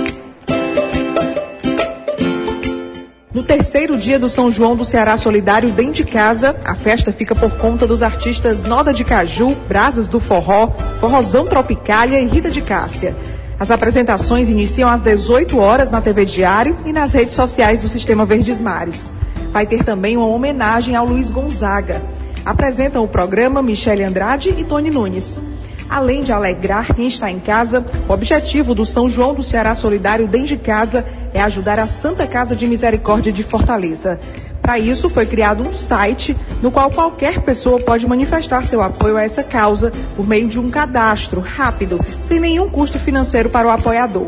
No 3.38 3.44
terceiro 3.44 3.96
dia 4.00 4.18
do 4.18 4.28
São 4.28 4.52
João 4.52 4.76
do 4.76 4.84
Ceará 4.84 5.16
Solidário 5.16 5.70
dentro 5.70 6.04
de 6.04 6.06
casa, 6.06 6.56
a 6.66 6.74
festa 6.74 7.14
fica 7.14 7.36
por 7.36 7.52
conta 7.58 7.86
dos 7.86 8.02
artistas 8.02 8.64
Noda 8.64 8.92
de 8.92 9.06
Caju, 9.06 9.56
Brasas 9.68 10.10
do 10.10 10.20
Forró, 10.20 10.72
Forrozão 11.00 11.46
Tropicália 11.46 12.20
e 12.20 12.26
Rita 12.26 12.50
de 12.50 12.64
Cássia. 12.64 13.16
As 13.60 13.70
apresentações 13.70 14.50
iniciam 14.50 14.90
às 14.90 15.02
18 15.02 15.60
horas 15.60 15.92
na 15.92 16.02
TV 16.02 16.26
Diário 16.26 16.76
e 16.84 16.92
nas 16.92 17.14
redes 17.14 17.36
sociais 17.36 17.84
do 17.84 17.90
Sistema 17.90 18.26
Verdes 18.26 18.60
Mares. 18.60 19.14
Vai 19.52 19.68
ter 19.68 19.84
também 19.84 20.18
uma 20.18 20.26
homenagem 20.26 20.96
ao 20.96 21.06
Luiz 21.06 21.30
Gonzaga. 21.30 22.02
Apresentam 22.44 23.04
o 23.04 23.08
programa 23.08 23.62
Michele 23.62 24.04
Andrade 24.04 24.50
e 24.58 24.64
Tony 24.64 24.90
Nunes. 24.90 25.44
Além 25.88 26.24
de 26.24 26.32
alegrar 26.32 26.94
quem 26.96 27.08
está 27.08 27.30
em 27.30 27.40
casa, 27.40 27.86
o 28.10 28.12
objetivo 28.12 28.74
do 28.74 28.84
São 28.84 29.08
João 29.08 29.36
do 29.36 29.44
Ceará 29.44 29.76
Solidário 29.76 30.28
dentro 30.28 30.48
de 30.48 30.58
casa 30.58 31.06
é 31.38 31.42
ajudar 31.42 31.78
a 31.78 31.86
Santa 31.86 32.26
Casa 32.26 32.56
de 32.56 32.66
Misericórdia 32.66 33.32
de 33.32 33.44
Fortaleza. 33.44 34.20
Para 34.60 34.80
isso, 34.80 35.08
foi 35.08 35.24
criado 35.24 35.62
um 35.62 35.72
site 35.72 36.36
no 36.64 36.72
qual 36.72 36.90
qualquer 36.90 37.42
pessoa 37.44 37.80
pode 37.80 38.08
manifestar 38.08 38.66
seu 38.66 38.82
apoio 38.82 39.18
a 39.18 39.24
essa 39.24 39.44
causa 39.44 39.94
por 40.16 40.28
meio 40.28 40.50
de 40.50 40.60
um 40.60 40.72
cadastro 40.72 41.40
rápido, 41.40 42.04
sem 42.08 42.40
nenhum 42.40 42.70
custo 42.70 42.98
financeiro 42.98 43.52
para 43.52 43.68
o 43.68 43.72
apoiador. 43.72 44.28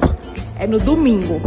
É 0.59 0.67
no 0.67 0.79
domingo. 0.79 1.41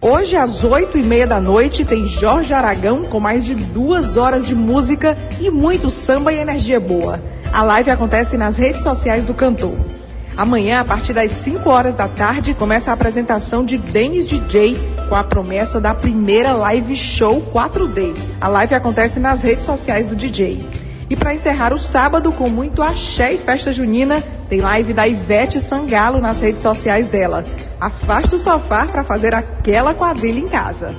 Hoje, 0.00 0.36
às 0.36 0.64
oito 0.64 0.98
e 0.98 1.02
meia 1.04 1.26
da 1.26 1.40
noite, 1.40 1.84
tem 1.84 2.04
Jorge 2.04 2.52
Aragão 2.52 3.04
com 3.04 3.20
mais 3.20 3.44
de 3.44 3.54
duas 3.54 4.16
horas 4.16 4.44
de 4.44 4.56
música 4.56 5.16
e 5.40 5.50
muito 5.50 5.88
samba 5.88 6.32
e 6.32 6.38
energia 6.38 6.80
boa. 6.80 7.20
A 7.52 7.62
live 7.62 7.90
acontece 7.92 8.36
nas 8.36 8.56
redes 8.56 8.82
sociais 8.82 9.22
do 9.22 9.32
cantor. 9.32 9.95
Amanhã, 10.36 10.80
a 10.80 10.84
partir 10.84 11.14
das 11.14 11.30
5 11.30 11.68
horas 11.70 11.94
da 11.94 12.08
tarde, 12.08 12.52
começa 12.52 12.90
a 12.90 12.94
apresentação 12.94 13.64
de 13.64 13.78
Denis 13.78 14.26
DJ 14.26 14.76
com 15.08 15.14
a 15.14 15.24
promessa 15.24 15.80
da 15.80 15.94
primeira 15.94 16.52
live 16.52 16.94
show 16.94 17.40
4D. 17.54 18.14
A 18.38 18.46
live 18.48 18.74
acontece 18.74 19.18
nas 19.18 19.40
redes 19.40 19.64
sociais 19.64 20.06
do 20.06 20.14
DJ. 20.14 20.68
E 21.08 21.16
para 21.16 21.32
encerrar 21.32 21.72
o 21.72 21.78
sábado 21.78 22.30
com 22.32 22.50
muito 22.50 22.82
axé 22.82 23.32
e 23.32 23.38
festa 23.38 23.72
junina, 23.72 24.22
tem 24.48 24.60
live 24.60 24.92
da 24.92 25.08
Ivete 25.08 25.58
Sangalo 25.58 26.20
nas 26.20 26.40
redes 26.40 26.60
sociais 26.60 27.08
dela. 27.08 27.42
Afasta 27.80 28.36
o 28.36 28.38
sofá 28.38 28.84
para 28.84 29.04
fazer 29.04 29.34
aquela 29.34 29.94
quadrilha 29.94 30.40
em 30.40 30.48
casa. 30.48 30.94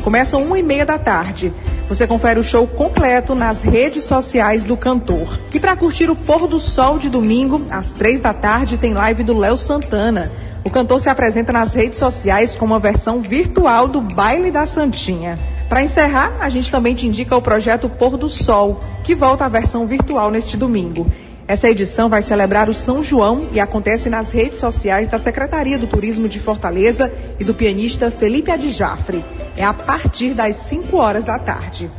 Começa 0.04 0.36
uma 0.36 0.58
e 0.58 0.62
meia 0.62 0.84
da 0.84 0.98
tarde. 0.98 1.50
Você 1.88 2.06
confere 2.06 2.38
o 2.38 2.44
show 2.44 2.66
completo 2.66 3.34
nas 3.34 3.62
redes 3.62 4.04
sociais 4.04 4.62
do 4.62 4.76
cantor. 4.76 5.40
E 5.54 5.58
para 5.58 5.76
curtir 5.76 6.10
o 6.10 6.16
pôr 6.16 6.46
do 6.46 6.60
sol 6.60 6.98
de 6.98 7.08
domingo, 7.08 7.64
às 7.70 7.90
três 7.92 8.20
da 8.20 8.34
tarde, 8.34 8.76
tem 8.76 8.92
live 8.92 9.24
do 9.24 9.34
Léo 9.34 9.56
Santana. 9.56 10.30
O 10.62 10.68
cantor 10.68 11.00
se 11.00 11.08
apresenta 11.08 11.54
nas 11.54 11.72
redes 11.72 11.98
sociais 11.98 12.54
com 12.54 12.66
uma 12.66 12.78
versão 12.78 13.22
virtual 13.22 13.88
do 13.88 14.02
Baile 14.02 14.50
da 14.50 14.66
Santinha. 14.66 15.38
Para 15.68 15.82
encerrar, 15.82 16.36
a 16.40 16.48
gente 16.48 16.70
também 16.70 16.94
te 16.94 17.06
indica 17.06 17.36
o 17.36 17.42
projeto 17.42 17.88
Pôr 17.88 18.16
do 18.16 18.28
Sol, 18.28 18.80
que 19.02 19.14
volta 19.14 19.44
à 19.44 19.48
versão 19.48 19.86
virtual 19.86 20.30
neste 20.30 20.56
domingo. 20.56 21.10
Essa 21.48 21.68
edição 21.68 22.08
vai 22.08 22.22
celebrar 22.22 22.68
o 22.68 22.74
São 22.74 23.04
João 23.04 23.48
e 23.52 23.60
acontece 23.60 24.10
nas 24.10 24.32
redes 24.32 24.58
sociais 24.58 25.08
da 25.08 25.18
Secretaria 25.18 25.78
do 25.78 25.86
Turismo 25.86 26.28
de 26.28 26.40
Fortaleza 26.40 27.12
e 27.38 27.44
do 27.44 27.54
pianista 27.54 28.10
Felipe 28.10 28.50
Adjafre. 28.50 29.24
É 29.56 29.64
a 29.64 29.72
partir 29.72 30.34
das 30.34 30.56
5 30.56 30.96
horas 30.96 31.24
da 31.24 31.38
tarde. 31.38 31.90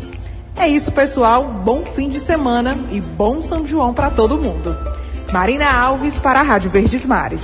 É 0.56 0.68
isso, 0.68 0.92
pessoal. 0.92 1.46
Bom 1.46 1.84
fim 1.84 2.10
de 2.10 2.20
semana 2.20 2.78
e 2.92 3.00
bom 3.00 3.42
São 3.42 3.66
João 3.66 3.94
para 3.94 4.10
todo 4.10 4.38
mundo. 4.38 4.76
Marina 5.32 5.72
Alves 5.72 6.20
para 6.20 6.40
a 6.40 6.44
Rádio 6.44 6.70
Verdes 6.72 7.06
Mares. 7.06 7.42